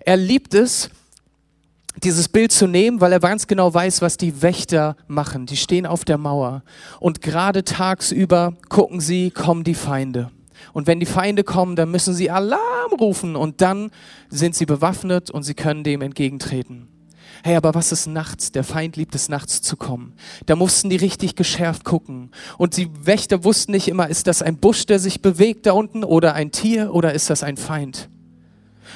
Er 0.00 0.16
liebt 0.16 0.54
es, 0.54 0.90
dieses 2.02 2.28
Bild 2.28 2.52
zu 2.52 2.66
nehmen, 2.66 3.00
weil 3.00 3.12
er 3.12 3.20
ganz 3.20 3.46
genau 3.46 3.72
weiß, 3.72 4.02
was 4.02 4.16
die 4.16 4.42
Wächter 4.42 4.96
machen. 5.06 5.46
Die 5.46 5.56
stehen 5.56 5.86
auf 5.86 6.04
der 6.04 6.18
Mauer 6.18 6.62
und 7.00 7.22
gerade 7.22 7.64
tagsüber 7.64 8.54
gucken 8.68 9.00
sie, 9.00 9.30
kommen 9.30 9.64
die 9.64 9.74
Feinde. 9.74 10.30
Und 10.72 10.86
wenn 10.86 11.00
die 11.00 11.06
Feinde 11.06 11.44
kommen, 11.44 11.76
dann 11.76 11.90
müssen 11.90 12.14
sie 12.14 12.30
Alarm 12.30 12.92
rufen 12.98 13.36
und 13.36 13.60
dann 13.60 13.90
sind 14.28 14.54
sie 14.54 14.66
bewaffnet 14.66 15.30
und 15.30 15.42
sie 15.42 15.54
können 15.54 15.84
dem 15.84 16.02
entgegentreten. 16.02 16.88
Hey, 17.46 17.56
aber 17.56 17.74
was 17.74 17.92
ist 17.92 18.06
nachts? 18.06 18.52
Der 18.52 18.64
Feind 18.64 18.96
liebt 18.96 19.14
es 19.14 19.28
nachts 19.28 19.60
zu 19.60 19.76
kommen. 19.76 20.14
Da 20.46 20.56
mussten 20.56 20.88
die 20.88 20.96
richtig 20.96 21.36
geschärft 21.36 21.84
gucken. 21.84 22.30
Und 22.56 22.78
die 22.78 22.88
Wächter 23.04 23.44
wussten 23.44 23.72
nicht 23.72 23.86
immer, 23.86 24.08
ist 24.08 24.26
das 24.28 24.40
ein 24.40 24.56
Busch, 24.56 24.86
der 24.86 24.98
sich 24.98 25.20
bewegt 25.20 25.66
da 25.66 25.72
unten 25.72 26.04
oder 26.04 26.32
ein 26.32 26.52
Tier 26.52 26.94
oder 26.94 27.12
ist 27.12 27.28
das 27.28 27.42
ein 27.42 27.58
Feind? 27.58 28.08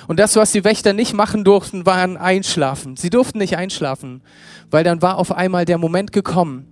Und 0.06 0.18
das, 0.18 0.34
was 0.36 0.50
die 0.50 0.64
Wächter 0.64 0.94
nicht 0.94 1.12
machen 1.12 1.44
durften, 1.44 1.84
war 1.84 1.96
ein 1.96 2.16
Einschlafen. 2.16 2.96
Sie 2.96 3.10
durften 3.10 3.36
nicht 3.36 3.58
einschlafen, 3.58 4.22
weil 4.70 4.82
dann 4.82 5.02
war 5.02 5.18
auf 5.18 5.30
einmal 5.30 5.66
der 5.66 5.76
Moment 5.76 6.12
gekommen, 6.12 6.66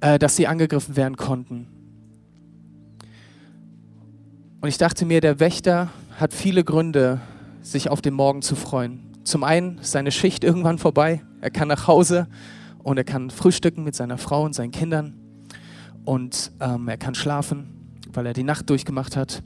äh, 0.00 0.18
dass 0.18 0.36
sie 0.36 0.46
angegriffen 0.46 0.96
werden 0.96 1.18
konnten. 1.18 1.66
Und 4.62 4.70
ich 4.70 4.78
dachte 4.78 5.04
mir, 5.04 5.20
der 5.20 5.38
Wächter 5.38 5.90
hat 6.18 6.32
viele 6.32 6.64
Gründe, 6.64 7.20
sich 7.60 7.90
auf 7.90 8.00
den 8.00 8.14
Morgen 8.14 8.40
zu 8.40 8.56
freuen. 8.56 9.05
Zum 9.26 9.42
einen 9.42 9.78
ist 9.78 9.90
seine 9.90 10.12
Schicht 10.12 10.44
irgendwann 10.44 10.78
vorbei. 10.78 11.20
Er 11.40 11.50
kann 11.50 11.66
nach 11.66 11.88
Hause 11.88 12.28
und 12.84 12.96
er 12.96 13.02
kann 13.02 13.30
frühstücken 13.30 13.82
mit 13.82 13.96
seiner 13.96 14.18
Frau 14.18 14.44
und 14.44 14.54
seinen 14.54 14.70
Kindern. 14.70 15.14
Und 16.04 16.52
ähm, 16.60 16.86
er 16.86 16.96
kann 16.96 17.16
schlafen, 17.16 17.98
weil 18.12 18.24
er 18.26 18.34
die 18.34 18.44
Nacht 18.44 18.70
durchgemacht 18.70 19.16
hat. 19.16 19.42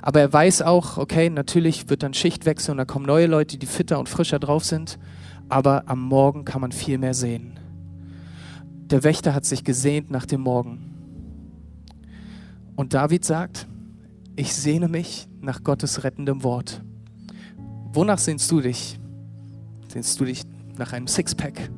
Aber 0.00 0.20
er 0.20 0.32
weiß 0.32 0.62
auch, 0.62 0.96
okay, 0.96 1.28
natürlich 1.28 1.90
wird 1.90 2.04
dann 2.04 2.14
Schichtwechsel 2.14 2.70
und 2.70 2.78
da 2.78 2.84
kommen 2.84 3.04
neue 3.04 3.26
Leute, 3.26 3.58
die 3.58 3.66
fitter 3.66 3.98
und 3.98 4.08
frischer 4.08 4.38
drauf 4.38 4.64
sind. 4.64 5.00
Aber 5.48 5.82
am 5.86 6.00
Morgen 6.00 6.44
kann 6.44 6.60
man 6.60 6.70
viel 6.70 6.98
mehr 6.98 7.14
sehen. 7.14 7.58
Der 8.90 9.02
Wächter 9.02 9.34
hat 9.34 9.44
sich 9.44 9.64
gesehnt 9.64 10.12
nach 10.12 10.24
dem 10.24 10.42
Morgen. 10.42 10.94
Und 12.76 12.94
David 12.94 13.24
sagt, 13.24 13.66
ich 14.36 14.54
sehne 14.54 14.86
mich 14.86 15.26
nach 15.40 15.64
Gottes 15.64 16.04
rettendem 16.04 16.44
Wort. 16.44 16.80
Wonach 17.94 18.18
sehnst 18.18 18.50
du 18.50 18.60
dich? 18.60 18.98
Sehnst 19.86 20.18
du 20.18 20.24
dich 20.24 20.42
nach 20.76 20.92
einem 20.92 21.06
Sixpack? 21.06 21.70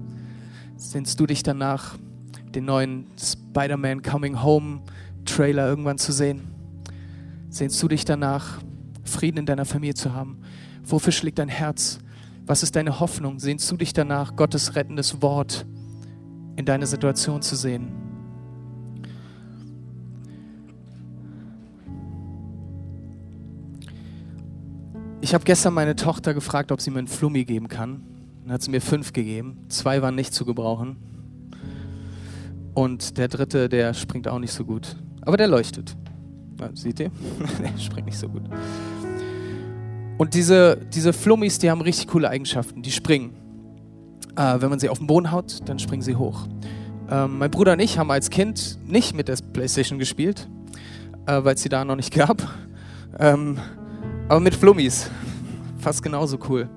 Sehnst 0.79 1.21
du 1.21 1.27
dich 1.27 1.43
danach, 1.43 1.99
den 2.55 2.65
neuen 2.65 3.07
Spider-Man 3.19 4.01
Coming 4.01 4.43
Home 4.43 4.81
Trailer 5.27 5.69
irgendwann 5.69 5.99
zu 5.99 6.13
sehen? 6.13 6.49
Sehnst 7.51 7.83
du 7.83 7.89
dich 7.89 8.07
danach, 8.07 8.63
Frieden 9.05 9.41
in 9.41 9.47
deiner 9.47 9.67
Familie 9.67 9.93
zu 9.93 10.15
haben? 10.15 10.39
Wofür 10.85 11.13
schlägt 11.13 11.39
dein 11.39 11.51
Herz? 11.51 11.99
Was 12.47 12.63
ist 12.63 12.77
deine 12.77 12.99
Hoffnung? 12.99 13.39
Sehnst 13.39 13.71
du 13.71 13.77
dich 13.77 13.93
danach, 13.93 14.37
Gottes 14.37 14.75
rettendes 14.75 15.21
Wort 15.21 15.67
in 16.57 16.65
deine 16.65 16.87
Situation 16.87 17.43
zu 17.43 17.57
sehen? 17.57 18.06
Ich 25.27 25.35
habe 25.35 25.43
gestern 25.43 25.75
meine 25.75 25.97
Tochter 25.97 26.35
gefragt, 26.35 26.71
ob 26.71 26.81
sie 26.81 26.93
mir 26.93 27.01
einen 27.01 27.09
Flummi 27.09 27.45
geben 27.45 27.67
kann. 27.67 28.05
Dann 28.45 28.53
hat 28.53 28.63
sie 28.63 28.71
mir 28.71 28.81
fünf 28.81 29.13
gegeben. 29.13 29.59
Zwei 29.69 30.01
waren 30.01 30.15
nicht 30.15 30.33
zu 30.33 30.45
gebrauchen. 30.45 30.99
Und 32.75 33.19
der 33.19 33.27
dritte, 33.27 33.69
der 33.69 33.93
springt 33.93 34.29
auch 34.29 34.39
nicht 34.39 34.53
so 34.53 34.65
gut. 34.65 34.95
Aber 35.23 35.37
der 35.37 35.49
leuchtet. 35.49 35.97
Ja, 36.61 36.71
seht 36.75 37.01
ihr? 37.01 37.11
der 37.61 37.77
springt 37.77 38.07
nicht 38.07 38.19
so 38.21 38.29
gut. 38.29 38.45
Und 40.17 40.35
diese, 40.35 40.79
diese 40.95 41.13
Flummis, 41.13 41.59
die 41.59 41.73
haben 41.73 41.81
richtig 41.81 42.07
coole 42.07 42.31
Eigenschaften. 42.31 42.83
Die 42.83 42.93
springen. 42.93 43.35
Äh, 44.37 44.61
wenn 44.61 44.71
man 44.71 44.79
sie 44.79 44.89
auf 44.89 44.99
den 44.99 45.09
Boden 45.09 45.33
haut, 45.33 45.69
dann 45.69 45.81
springen 45.81 46.03
sie 46.03 46.15
hoch. 46.15 46.47
Ähm, 47.11 47.39
mein 47.39 47.51
Bruder 47.51 47.73
und 47.73 47.81
ich 47.81 47.99
haben 47.99 48.13
als 48.13 48.31
Kind 48.31 48.79
nicht 48.87 49.13
mit 49.13 49.27
der 49.27 49.39
Playstation 49.53 49.99
gespielt, 49.99 50.49
äh, 51.27 51.43
weil 51.43 51.57
es 51.57 51.63
sie 51.63 51.69
da 51.69 51.85
noch 51.85 51.97
nicht 51.97 52.15
gab. 52.15 52.49
Ähm, 53.19 53.59
aber 54.29 54.41
mit 54.41 54.55
Flummis. 54.55 55.09
Fast 55.79 56.03
genauso 56.03 56.39
cool. 56.49 56.69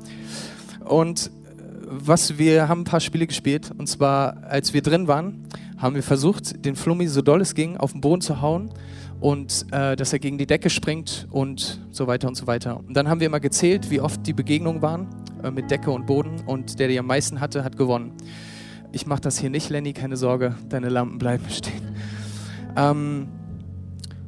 Und 0.86 1.28
äh, 1.28 1.30
was 1.90 2.38
wir 2.38 2.68
haben 2.68 2.82
ein 2.82 2.86
paar 2.86 3.00
Spiele 3.00 3.26
gespielt 3.26 3.72
und 3.78 3.88
zwar 3.88 4.44
als 4.44 4.74
wir 4.74 4.82
drin 4.82 5.08
waren, 5.08 5.48
haben 5.78 5.96
wir 5.96 6.04
versucht, 6.04 6.64
den 6.66 6.76
Flummi 6.76 7.08
so 7.08 7.22
doll 7.22 7.42
es 7.42 7.56
ging 7.56 7.78
auf 7.78 7.94
den 7.94 8.02
Boden 8.02 8.22
zu 8.22 8.42
hauen 8.42 8.70
und 9.20 9.66
äh, 9.72 9.96
dass 9.96 10.14
er 10.14 10.20
gegen 10.20 10.38
die 10.38 10.46
Decke 10.46 10.70
springt 10.70 11.28
und 11.32 11.80
so 11.92 12.06
weiter 12.08 12.28
und 12.28 12.36
so 12.36 12.46
weiter. 12.48 12.78
Und 12.78 12.94
dann 12.94 13.10
haben 13.10 13.20
wir 13.20 13.28
immer 13.28 13.40
gezählt, 13.40 13.90
wie 13.90 14.00
oft 14.00 14.26
die 14.28 14.34
Begegnungen 14.34 14.82
waren 14.82 15.08
äh, 15.44 15.50
mit 15.50 15.72
Decke 15.72 15.90
und 15.92 16.06
Boden 16.06 16.42
und 16.46 16.80
der, 16.80 16.88
der 16.88 17.00
am 17.00 17.08
meisten 17.08 17.42
hatte, 17.42 17.64
hat 17.64 17.78
gewonnen. 17.78 18.12
Ich 18.92 19.06
mache 19.08 19.22
das 19.22 19.38
hier 19.40 19.50
nicht, 19.50 19.70
Lenny, 19.70 19.94
keine 19.94 20.18
Sorge, 20.18 20.56
deine 20.70 20.90
Lampen 20.90 21.18
bleiben 21.18 21.46
stehen. 21.50 21.96
Ähm, 22.76 23.28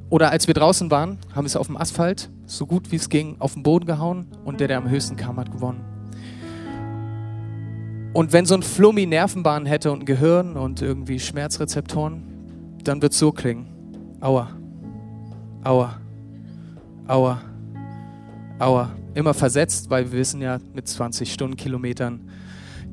Oder 0.09 0.31
als 0.31 0.47
wir 0.47 0.53
draußen 0.53 0.89
waren, 0.91 1.19
haben 1.33 1.43
wir 1.43 1.47
es 1.47 1.55
auf 1.55 1.67
dem 1.67 1.77
Asphalt, 1.77 2.29
so 2.51 2.65
gut 2.65 2.91
wie 2.91 2.97
es 2.97 3.07
ging, 3.07 3.37
auf 3.39 3.53
den 3.53 3.63
Boden 3.63 3.85
gehauen 3.85 4.27
und 4.43 4.59
der, 4.59 4.67
der 4.67 4.77
am 4.77 4.89
höchsten 4.89 5.15
kam, 5.15 5.37
hat 5.37 5.51
gewonnen. 5.51 5.85
Und 8.13 8.33
wenn 8.33 8.45
so 8.45 8.55
ein 8.55 8.61
Flummi 8.61 9.05
Nervenbahnen 9.05 9.65
hätte 9.65 9.91
und 9.91 10.01
ein 10.01 10.05
Gehirn 10.05 10.57
und 10.57 10.81
irgendwie 10.81 11.17
Schmerzrezeptoren, 11.17 12.23
dann 12.83 13.01
wird 13.01 13.13
es 13.13 13.19
so 13.19 13.31
klingen. 13.31 13.67
Aua, 14.19 14.49
aua, 15.63 15.97
aua, 17.07 17.41
aua. 18.59 18.91
Immer 19.13 19.33
versetzt, 19.33 19.89
weil 19.89 20.11
wir 20.11 20.19
wissen 20.19 20.41
ja, 20.41 20.59
mit 20.73 20.87
20 20.87 21.31
Stundenkilometern 21.31 22.19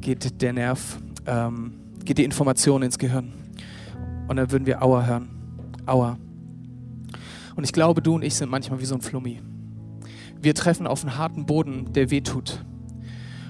geht 0.00 0.40
der 0.40 0.52
Nerv, 0.52 0.98
ähm, 1.26 1.72
geht 2.04 2.18
die 2.18 2.24
Information 2.24 2.82
ins 2.82 2.98
Gehirn. 2.98 3.32
Und 4.28 4.36
dann 4.36 4.52
würden 4.52 4.66
wir 4.66 4.82
Aua 4.82 5.04
hören. 5.04 5.28
Aua. 5.86 6.16
Und 7.56 7.64
ich 7.64 7.72
glaube, 7.72 8.02
du 8.02 8.14
und 8.14 8.22
ich 8.22 8.36
sind 8.36 8.50
manchmal 8.50 8.78
wie 8.80 8.84
so 8.84 8.94
ein 8.94 9.00
Flummi. 9.00 9.40
Wir 10.40 10.54
treffen 10.54 10.86
auf 10.86 11.02
einen 11.02 11.18
harten 11.18 11.46
Boden, 11.46 11.92
der 11.92 12.10
weh 12.10 12.20
tut. 12.20 12.64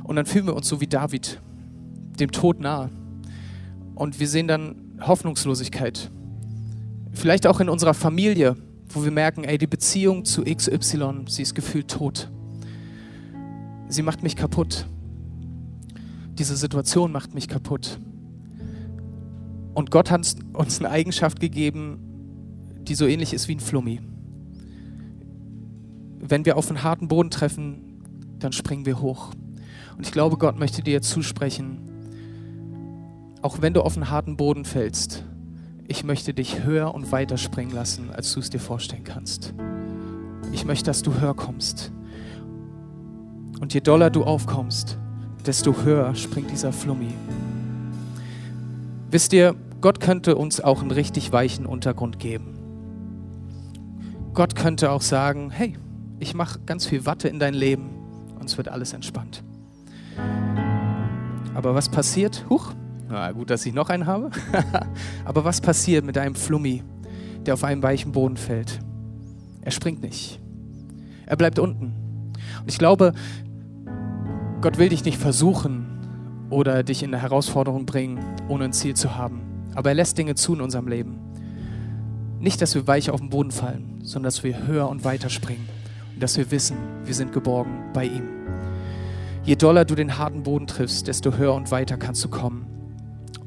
Und 0.05 0.17
dann 0.17 0.27
fühlen 0.27 0.47
wir 0.47 0.57
uns 0.57 0.69
so 0.69 0.81
wie 0.81 0.87
David, 0.87 1.41
dem 2.19 2.31
Tod 2.31 2.61
nahe. 2.61 2.91
Und 3.95 4.21
wir 4.21 4.29
sehen 4.29 4.49
dann 4.49 4.77
Hoffnungslosigkeit. 5.01 6.11
Vielleicht 7.13 7.47
auch 7.47 7.61
in 7.61 7.69
unserer 7.69 7.95
Familie, 7.95 8.57
wo 8.89 9.05
wir 9.05 9.11
merken, 9.11 9.45
ey, 9.45 9.59
die 9.59 9.67
Beziehung 9.67 10.25
zu 10.25 10.45
XY, 10.45 11.25
sie 11.29 11.43
ist 11.43 11.55
gefühlt 11.55 11.89
tot. 11.89 12.31
Sie 13.89 14.03
macht 14.03 14.23
mich 14.23 14.37
kaputt. 14.37 14.87
Diese 16.39 16.57
Situation 16.57 17.13
macht 17.13 17.35
mich 17.35 17.49
kaputt. 17.49 17.99
Und 19.75 19.91
Gott 19.91 20.11
hat 20.11 20.35
uns 20.53 20.79
eine 20.79 20.91
Eigenschaft 20.91 21.41
gegeben, 21.41 21.99
die 22.83 22.95
so 22.95 23.07
ähnlich 23.07 23.35
ist 23.35 23.49
wie 23.49 23.57
ein 23.57 23.61
Flummi. 23.61 24.01
Wenn 26.29 26.45
wir 26.45 26.57
auf 26.57 26.69
einen 26.69 26.83
harten 26.83 27.09
Boden 27.09 27.31
treffen, 27.31 28.03
dann 28.39 28.53
springen 28.53 28.85
wir 28.85 29.01
hoch. 29.01 29.31
Und 29.97 30.07
ich 30.07 30.13
glaube, 30.13 30.37
Gott 30.37 30.59
möchte 30.59 30.83
dir 30.83 31.01
zusprechen, 31.01 31.81
auch 33.41 33.63
wenn 33.63 33.73
du 33.73 33.83
auf 33.83 33.97
einen 33.97 34.11
harten 34.11 34.37
Boden 34.37 34.65
fällst, 34.65 35.25
ich 35.87 36.05
möchte 36.05 36.35
dich 36.35 36.65
höher 36.65 36.95
und 36.95 37.13
weiter 37.13 37.39
springen 37.39 37.71
lassen, 37.71 38.11
als 38.11 38.33
du 38.35 38.41
es 38.41 38.51
dir 38.51 38.61
vorstellen 38.61 39.05
kannst. 39.05 39.55
Ich 40.53 40.67
möchte, 40.67 40.85
dass 40.87 41.03
du 41.03 41.19
höher 41.19 41.35
kommst. 41.35 41.93
Und 43.61 43.73
je 43.73 43.81
doller 43.81 44.11
du 44.11 44.25
aufkommst, 44.25 44.99
desto 45.47 45.83
höher 45.83 46.15
springt 46.15 46.51
dieser 46.51 46.73
Flummi. 46.73 47.15
Wisst 49.11 49.33
ihr, 49.33 49.55
Gott 49.81 50.01
könnte 50.01 50.37
uns 50.37 50.61
auch 50.61 50.83
einen 50.83 50.91
richtig 50.91 51.33
weichen 51.33 51.65
Untergrund 51.65 52.19
geben. 52.19 52.55
Gott 54.35 54.55
könnte 54.55 54.91
auch 54.91 55.03
sagen, 55.03 55.51
hey, 55.51 55.77
ich 56.21 56.35
mache 56.35 56.59
ganz 56.67 56.87
viel 56.87 57.07
Watte 57.07 57.29
in 57.29 57.39
dein 57.39 57.55
Leben 57.55 57.91
und 58.39 58.47
es 58.47 58.57
wird 58.57 58.69
alles 58.69 58.93
entspannt. 58.93 59.43
Aber 61.55 61.75
was 61.75 61.89
passiert? 61.89 62.45
Huch, 62.49 62.73
na 63.09 63.33
gut, 63.33 63.51
dass 63.51 63.65
ich 63.67 63.75
noch 63.75 63.89
einen 63.89 64.07
habe. 64.07 64.31
Aber 65.25 65.45
was 65.45 65.61
passiert 65.61 66.05
mit 66.05 66.19
einem 66.19 66.35
Flummi, 66.35 66.83
der 67.47 67.55
auf 67.55 67.65
einen 67.65 67.83
weichen 67.83 68.13
Boden 68.13 68.37
fällt? 68.37 68.81
Er 69.63 69.71
springt 69.71 70.03
nicht. 70.03 70.41
Er 71.27 71.37
bleibt 71.37 71.59
unten. 71.59 71.95
Und 72.61 72.69
ich 72.69 72.79
glaube, 72.79 73.13
Gott 74.61 74.79
will 74.79 74.89
dich 74.89 75.05
nicht 75.05 75.19
versuchen 75.19 76.47
oder 76.51 76.83
dich 76.83 77.03
in 77.03 77.13
eine 77.13 77.23
Herausforderung 77.23 77.87
bringen, 77.87 78.19
ohne 78.49 78.65
ein 78.65 78.73
Ziel 78.73 78.95
zu 78.95 79.17
haben. 79.17 79.41
Aber 79.75 79.91
er 79.91 79.95
lässt 79.95 80.19
Dinge 80.19 80.35
zu 80.35 80.55
in 80.55 80.61
unserem 80.61 80.89
Leben. 80.89 81.19
Nicht, 82.41 82.63
dass 82.63 82.75
wir 82.75 82.87
weich 82.87 83.11
auf 83.11 83.21
den 83.21 83.31
Boden 83.31 83.51
fallen, 83.51 84.01
sondern 84.03 84.25
dass 84.25 84.45
wir 84.45 84.67
höher 84.67 84.89
und 84.89 85.05
weiter 85.05 85.29
springen 85.29 85.69
dass 86.19 86.37
wir 86.37 86.51
wissen, 86.51 86.77
wir 87.05 87.15
sind 87.15 87.33
geborgen 87.33 87.91
bei 87.93 88.05
ihm. 88.05 88.29
Je 89.45 89.57
doller 89.57 89.85
du 89.85 89.95
den 89.95 90.19
harten 90.19 90.43
Boden 90.43 90.67
triffst, 90.67 91.09
desto 91.09 91.37
höher 91.37 91.55
und 91.55 91.71
weiter 91.71 91.97
kannst 91.97 92.25
du 92.25 92.29
kommen. 92.29 92.67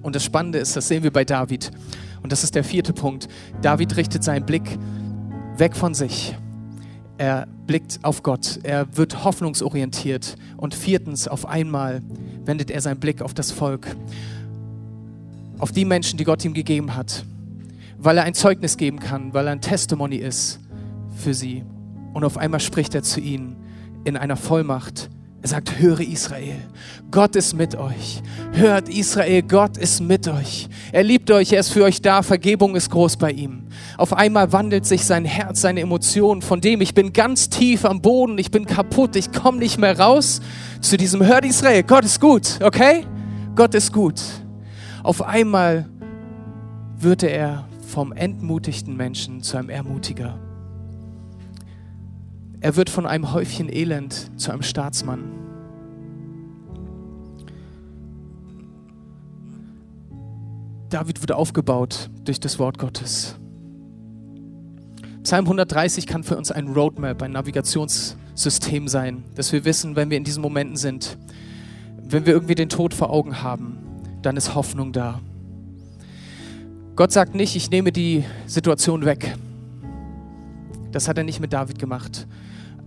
Und 0.02 0.16
das 0.16 0.24
Spannende 0.24 0.60
ist, 0.60 0.76
das 0.76 0.88
sehen 0.88 1.04
wir 1.04 1.12
bei 1.12 1.26
David. 1.26 1.72
Und 2.24 2.32
das 2.32 2.44
ist 2.44 2.56
der 2.56 2.64
vierte 2.64 2.94
Punkt. 2.94 3.28
David 3.62 3.98
richtet 3.98 4.24
seinen 4.24 4.46
Blick 4.46 4.78
weg 5.58 5.76
von 5.76 5.94
sich 5.94 6.36
er 7.22 7.48
blickt 7.68 8.00
auf 8.02 8.24
Gott, 8.24 8.60
er 8.64 8.98
wird 8.98 9.24
hoffnungsorientiert 9.24 10.38
und 10.58 10.74
viertens, 10.74 11.28
auf 11.28 11.48
einmal 11.48 12.02
wendet 12.46 12.72
er 12.72 12.82
seinen 12.82 13.00
Blick 13.00 13.22
auf 13.22 13.36
das 13.36 13.52
Volk, 13.52 13.96
auf 15.60 15.72
die 15.72 15.86
Menschen, 15.86 16.18
die 16.18 16.24
Gott 16.24 16.44
ihm 16.44 16.56
gegeben 16.56 16.96
hat, 16.96 17.24
weil 18.00 18.18
er 18.18 18.24
ein 18.24 18.34
Zeugnis 18.34 18.76
geben 18.76 18.98
kann, 18.98 19.36
weil 19.36 19.46
er 19.46 19.52
ein 19.52 19.62
Testimony 19.62 20.16
ist 20.16 20.60
für 21.16 21.36
sie. 21.36 21.64
Und 22.14 22.24
auf 22.24 22.38
einmal 22.38 22.60
spricht 22.60 22.96
er 22.96 23.04
zu 23.04 23.20
ihnen 23.20 23.56
in 24.04 24.18
einer 24.18 24.36
Vollmacht, 24.36 25.10
er 25.44 25.50
sagt, 25.50 25.80
höre 25.80 26.02
Israel, 26.02 26.56
Gott 27.10 27.36
ist 27.36 27.56
mit 27.56 27.76
euch. 27.76 28.22
Hört 28.52 28.88
Israel, 28.90 29.42
Gott 29.42 29.76
ist 29.76 30.00
mit 30.00 30.28
euch. 30.28 30.70
Er 30.92 31.04
liebt 31.04 31.32
euch, 31.32 31.52
er 31.52 31.62
ist 31.62 31.70
für 31.70 31.84
euch 31.84 32.00
da, 32.00 32.22
Vergebung 32.22 32.76
ist 32.76 32.92
groß 32.92 33.18
bei 33.18 33.32
ihm. 33.32 33.64
Auf 33.98 34.14
einmal 34.14 34.52
wandelt 34.52 34.86
sich 34.86 35.04
sein 35.04 35.26
Herz, 35.26 35.62
seine 35.62 35.80
Emotionen 35.80 36.44
von 36.44 36.62
dem, 36.62 36.80
ich 36.82 36.94
bin 36.94 37.12
ganz 37.12 37.50
tief 37.50 37.86
am 37.86 38.04
Boden, 38.04 38.38
ich 38.38 38.52
bin 38.52 38.68
kaputt, 38.68 39.16
ich 39.16 39.32
komme 39.32 39.58
nicht 39.58 39.80
mehr 39.80 40.00
raus, 40.00 40.42
zu 40.80 40.96
diesem, 40.96 41.26
hört 41.26 41.44
Israel, 41.44 41.82
Gott 41.82 42.06
ist 42.06 42.22
gut, 42.22 42.60
okay? 42.62 43.08
Gott 43.56 43.74
ist 43.74 43.92
gut. 43.92 44.22
Auf 45.02 45.24
einmal 45.24 45.90
würde 47.00 47.32
er 47.32 47.68
vom 47.88 48.12
entmutigten 48.14 48.96
Menschen 48.96 49.42
zu 49.42 49.58
einem 49.58 49.70
Ermutiger. 49.70 50.40
Er 52.64 52.76
wird 52.76 52.92
von 52.92 53.08
einem 53.08 53.34
Häufchen 53.34 53.74
Elend 53.74 54.40
zu 54.40 54.52
einem 54.52 54.62
Staatsmann. 54.62 55.24
David 60.90 61.22
wird 61.22 61.32
aufgebaut 61.32 62.12
durch 62.24 62.40
das 62.40 62.60
Wort 62.60 62.78
Gottes. 62.78 63.36
Psalm 65.24 65.46
130 65.46 66.06
kann 66.06 66.24
für 66.24 66.38
uns 66.38 66.52
ein 66.52 66.68
Roadmap, 66.68 67.24
ein 67.24 67.32
Navigationssystem 67.32 68.88
sein, 68.88 69.24
dass 69.34 69.52
wir 69.52 69.66
wissen, 69.66 69.96
wenn 69.96 70.12
wir 70.12 70.18
in 70.18 70.24
diesen 70.24 70.42
Momenten 70.42 70.76
sind, 70.76 71.18
wenn 72.04 72.28
wir 72.28 72.34
irgendwie 72.34 72.56
den 72.56 72.70
Tod 72.70 72.94
vor 72.94 73.10
Augen 73.10 73.42
haben, 73.42 73.78
dann 74.22 74.38
ist 74.38 74.54
Hoffnung 74.54 74.92
da. 74.92 75.20
Gott 76.96 77.12
sagt 77.12 77.34
nicht, 77.34 77.56
ich 77.56 77.72
nehme 77.72 77.92
die 77.92 78.24
Situation 78.46 79.06
weg. 79.06 79.36
Das 80.92 81.08
hat 81.08 81.18
er 81.18 81.24
nicht 81.24 81.40
mit 81.40 81.54
David 81.54 81.80
gemacht. 81.80 82.28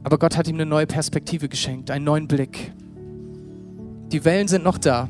Aber 0.05 0.19
Gott 0.19 0.37
hat 0.37 0.47
ihm 0.49 0.57
eine 0.57 0.67
neue 0.67 0.87
Perspektive 0.87 1.49
geschenkt, 1.49 1.91
einen 1.91 2.05
neuen 2.05 2.29
Blick. 2.29 2.73
Die 4.13 4.25
Wellen 4.27 4.49
sind 4.49 4.63
noch 4.63 4.77
da. 4.77 5.09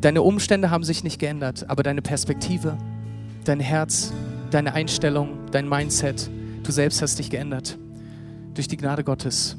Deine 0.00 0.22
Umstände 0.22 0.70
haben 0.70 0.84
sich 0.84 1.02
nicht 1.02 1.18
geändert, 1.18 1.68
aber 1.68 1.82
deine 1.82 2.00
Perspektive, 2.00 2.78
dein 3.44 3.58
Herz, 3.58 4.12
deine 4.52 4.72
Einstellung, 4.72 5.30
dein 5.50 5.68
Mindset, 5.68 6.30
du 6.62 6.70
selbst 6.70 7.02
hast 7.02 7.18
dich 7.18 7.28
geändert. 7.28 7.76
Durch 8.54 8.68
die 8.68 8.76
Gnade 8.76 9.02
Gottes. 9.02 9.56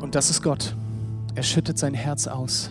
Und 0.00 0.14
das 0.14 0.28
ist 0.28 0.42
Gott. 0.42 0.76
Er 1.34 1.42
schüttet 1.42 1.78
sein 1.78 1.94
Herz 1.94 2.26
aus. 2.26 2.70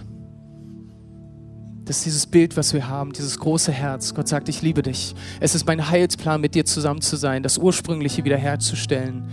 Das 1.86 1.98
ist 1.98 2.06
dieses 2.06 2.28
Bild, 2.28 2.58
was 2.58 2.74
wir 2.74 2.88
haben, 2.88 3.12
dieses 3.12 3.40
große 3.40 3.72
Herz. 3.72 4.14
Gott 4.14 4.28
sagt, 4.28 4.50
ich 4.50 4.62
liebe 4.62 4.84
dich. 4.84 5.16
Es 5.40 5.56
ist 5.56 5.66
mein 5.66 5.90
Heilsplan, 5.90 6.40
mit 6.40 6.54
dir 6.54 6.66
zusammen 6.66 7.02
zu 7.02 7.16
sein, 7.16 7.44
das 7.44 7.58
Ursprüngliche 7.58 8.24
wiederherzustellen. 8.24 9.24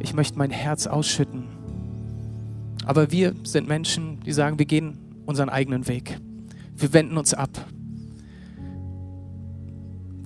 Ich 0.00 0.12
möchte 0.12 0.36
mein 0.36 0.50
Herz 0.50 0.86
ausschütten. 0.86 1.44
Aber 2.84 3.12
wir 3.12 3.34
sind 3.44 3.68
Menschen, 3.68 4.20
die 4.20 4.32
sagen, 4.32 4.58
wir 4.58 4.66
gehen 4.66 4.98
unseren 5.24 5.48
eigenen 5.48 5.86
Weg. 5.86 6.18
Wir 6.76 6.92
wenden 6.92 7.16
uns 7.16 7.32
ab. 7.32 7.50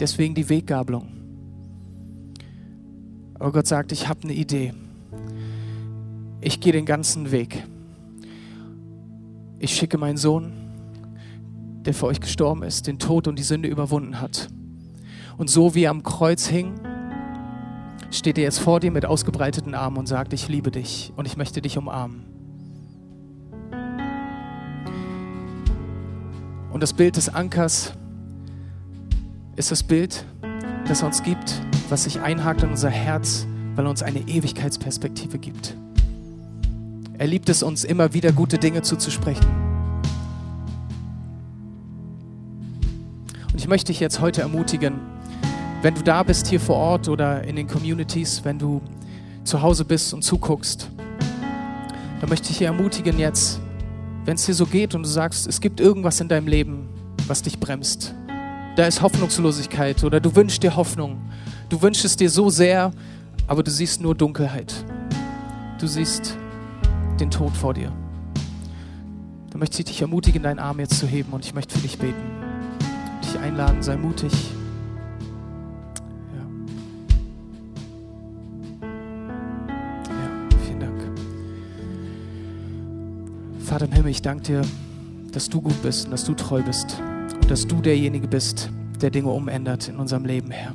Deswegen 0.00 0.34
die 0.34 0.48
Weggabelung. 0.48 1.08
Aber 3.34 3.52
Gott 3.52 3.66
sagt, 3.66 3.92
ich 3.92 4.08
habe 4.08 4.20
eine 4.24 4.32
Idee. 4.32 4.72
Ich 6.40 6.60
gehe 6.60 6.72
den 6.72 6.86
ganzen 6.86 7.30
Weg. 7.30 7.62
Ich 9.58 9.74
schicke 9.76 9.98
meinen 9.98 10.16
Sohn 10.16 10.67
der 11.88 11.94
für 11.94 12.04
euch 12.04 12.20
gestorben 12.20 12.62
ist, 12.64 12.86
den 12.86 12.98
Tod 12.98 13.28
und 13.28 13.38
die 13.38 13.42
Sünde 13.42 13.66
überwunden 13.66 14.20
hat. 14.20 14.50
Und 15.38 15.48
so 15.48 15.74
wie 15.74 15.84
er 15.84 15.90
am 15.90 16.02
Kreuz 16.02 16.46
hing, 16.46 16.74
steht 18.10 18.36
er 18.36 18.44
jetzt 18.44 18.58
vor 18.58 18.78
dir 18.78 18.90
mit 18.90 19.06
ausgebreiteten 19.06 19.74
Armen 19.74 19.96
und 19.96 20.06
sagt, 20.06 20.34
ich 20.34 20.48
liebe 20.48 20.70
dich 20.70 21.14
und 21.16 21.26
ich 21.26 21.38
möchte 21.38 21.62
dich 21.62 21.78
umarmen. 21.78 22.26
Und 26.70 26.82
das 26.82 26.92
Bild 26.92 27.16
des 27.16 27.30
Ankers 27.30 27.94
ist 29.56 29.70
das 29.70 29.82
Bild, 29.82 30.26
das 30.88 31.00
er 31.00 31.06
uns 31.06 31.22
gibt, 31.22 31.62
was 31.88 32.04
sich 32.04 32.20
einhakt 32.20 32.62
in 32.64 32.68
unser 32.68 32.90
Herz, 32.90 33.46
weil 33.76 33.86
er 33.86 33.90
uns 33.90 34.02
eine 34.02 34.20
Ewigkeitsperspektive 34.28 35.38
gibt. 35.38 35.74
Er 37.16 37.28
liebt 37.28 37.48
es 37.48 37.62
uns 37.62 37.84
immer 37.84 38.12
wieder 38.12 38.32
gute 38.32 38.58
Dinge 38.58 38.82
zuzusprechen 38.82 39.67
Und 43.58 43.62
ich 43.62 43.68
möchte 43.68 43.90
dich 43.90 43.98
jetzt 43.98 44.20
heute 44.20 44.42
ermutigen, 44.42 45.00
wenn 45.82 45.92
du 45.92 46.02
da 46.02 46.22
bist 46.22 46.46
hier 46.46 46.60
vor 46.60 46.76
Ort 46.76 47.08
oder 47.08 47.42
in 47.42 47.56
den 47.56 47.66
Communities, 47.66 48.44
wenn 48.44 48.56
du 48.56 48.80
zu 49.42 49.62
Hause 49.62 49.84
bist 49.84 50.14
und 50.14 50.22
zuguckst, 50.22 50.88
dann 52.20 52.28
möchte 52.28 52.52
ich 52.52 52.58
dich 52.58 52.66
ermutigen 52.68 53.18
jetzt, 53.18 53.58
wenn 54.24 54.36
es 54.36 54.46
dir 54.46 54.54
so 54.54 54.64
geht 54.64 54.94
und 54.94 55.02
du 55.02 55.08
sagst, 55.08 55.48
es 55.48 55.60
gibt 55.60 55.80
irgendwas 55.80 56.20
in 56.20 56.28
deinem 56.28 56.46
Leben, 56.46 56.88
was 57.26 57.42
dich 57.42 57.58
bremst. 57.58 58.14
Da 58.76 58.86
ist 58.86 59.02
Hoffnungslosigkeit 59.02 60.04
oder 60.04 60.20
du 60.20 60.36
wünschst 60.36 60.62
dir 60.62 60.76
Hoffnung. 60.76 61.20
Du 61.68 61.82
wünschst 61.82 62.04
es 62.04 62.14
dir 62.14 62.30
so 62.30 62.50
sehr, 62.50 62.92
aber 63.48 63.64
du 63.64 63.72
siehst 63.72 64.00
nur 64.00 64.14
Dunkelheit. 64.14 64.72
Du 65.80 65.88
siehst 65.88 66.36
den 67.18 67.32
Tod 67.32 67.56
vor 67.56 67.74
dir. 67.74 67.92
Dann 69.50 69.58
möchte 69.58 69.80
ich 69.80 69.86
dich 69.86 70.00
ermutigen, 70.00 70.44
deinen 70.44 70.60
Arm 70.60 70.78
jetzt 70.78 71.00
zu 71.00 71.08
heben 71.08 71.32
und 71.32 71.44
ich 71.44 71.54
möchte 71.54 71.74
für 71.74 71.82
dich 71.82 71.98
beten. 71.98 72.37
Dich 73.28 73.38
einladen, 73.38 73.82
sei 73.82 73.98
mutig. 73.98 74.32
Ja. 76.34 76.46
Ja, 80.08 80.56
vielen 80.64 80.80
Dank. 80.80 80.98
Vater 83.58 83.84
im 83.84 83.92
Himmel, 83.92 84.12
ich 84.12 84.22
danke 84.22 84.44
dir, 84.44 84.62
dass 85.32 85.50
du 85.50 85.60
gut 85.60 85.82
bist 85.82 86.06
und 86.06 86.12
dass 86.12 86.24
du 86.24 86.32
treu 86.32 86.62
bist 86.62 87.02
und 87.34 87.50
dass 87.50 87.66
du 87.66 87.82
derjenige 87.82 88.28
bist, 88.28 88.70
der 89.02 89.10
Dinge 89.10 89.28
umändert 89.28 89.88
in 89.88 89.96
unserem 89.96 90.24
Leben, 90.24 90.50
Herr. 90.50 90.72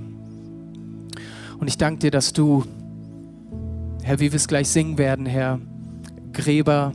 Und 1.60 1.68
ich 1.68 1.80
danke 1.80 2.02
dir, 2.02 2.12
dass 2.12 2.34
du, 2.34 2.66
Herr, 4.04 4.20
wie 4.20 4.32
wir 4.32 4.38
es 4.38 4.48
gleich 4.48 4.70
singen 4.70 5.00
werden, 5.00 5.26
Herr, 5.26 5.60
Gräber 6.34 6.92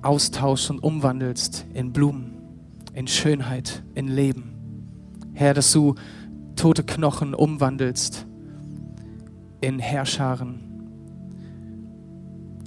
austauschst 0.00 0.70
und 0.70 0.78
umwandelst 0.78 1.66
in 1.74 1.92
Blumen, 1.92 2.29
in 2.92 3.06
Schönheit, 3.06 3.82
in 3.94 4.08
Leben. 4.08 4.54
Herr, 5.34 5.54
dass 5.54 5.72
du 5.72 5.94
tote 6.56 6.84
Knochen 6.84 7.34
umwandelst 7.34 8.26
in 9.60 9.78
Herrscharen. 9.78 10.60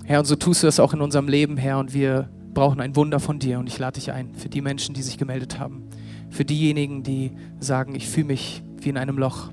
Herr, 0.06 0.20
und 0.20 0.26
so 0.26 0.36
tust 0.36 0.64
du 0.64 0.68
das 0.68 0.80
auch 0.80 0.94
in 0.94 1.02
unserem 1.02 1.28
Leben, 1.28 1.58
Herr, 1.58 1.80
und 1.80 1.94
wir 1.94 2.30
brauchen 2.54 2.82
ein 2.82 2.96
Wunder 2.96 3.20
von 3.20 3.40
dir. 3.40 3.60
Und 3.60 3.68
ich 3.68 3.80
lade 3.80 4.00
dich 4.00 4.12
ein 4.12 4.36
für 4.36 4.50
die 4.50 4.62
Menschen, 4.62 4.94
die 4.94 5.02
sich 5.02 5.18
gemeldet 5.18 5.60
haben, 5.60 5.84
für 6.30 6.46
diejenigen, 6.46 7.04
die 7.04 7.32
sagen, 7.60 7.96
ich 7.96 8.08
fühle 8.08 8.28
mich 8.28 8.64
wie 8.80 8.90
in 8.90 8.98
einem 8.98 9.18
Loch. 9.18 9.52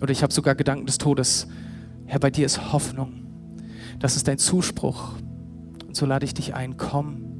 Oder 0.00 0.12
ich 0.12 0.22
habe 0.22 0.32
sogar 0.32 0.54
Gedanken 0.54 0.86
des 0.86 0.98
Todes. 0.98 1.46
Herr, 2.06 2.20
bei 2.20 2.30
dir 2.30 2.46
ist 2.46 2.72
Hoffnung. 2.72 3.12
Das 3.98 4.16
ist 4.16 4.26
dein 4.28 4.38
Zuspruch. 4.38 5.14
Und 5.86 5.96
so 5.96 6.06
lade 6.06 6.24
ich 6.24 6.34
dich 6.34 6.54
ein, 6.54 6.76
komm 6.76 7.31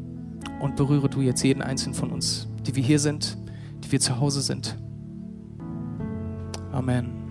und 0.62 0.76
berühre 0.76 1.08
du 1.08 1.20
jetzt 1.20 1.42
jeden 1.42 1.60
einzelnen 1.60 1.94
von 1.94 2.10
uns, 2.12 2.46
die 2.64 2.76
wir 2.76 2.82
hier 2.82 3.00
sind, 3.00 3.36
die 3.84 3.90
wir 3.90 3.98
zu 3.98 4.20
Hause 4.20 4.42
sind. 4.42 4.78
Amen. 6.70 7.21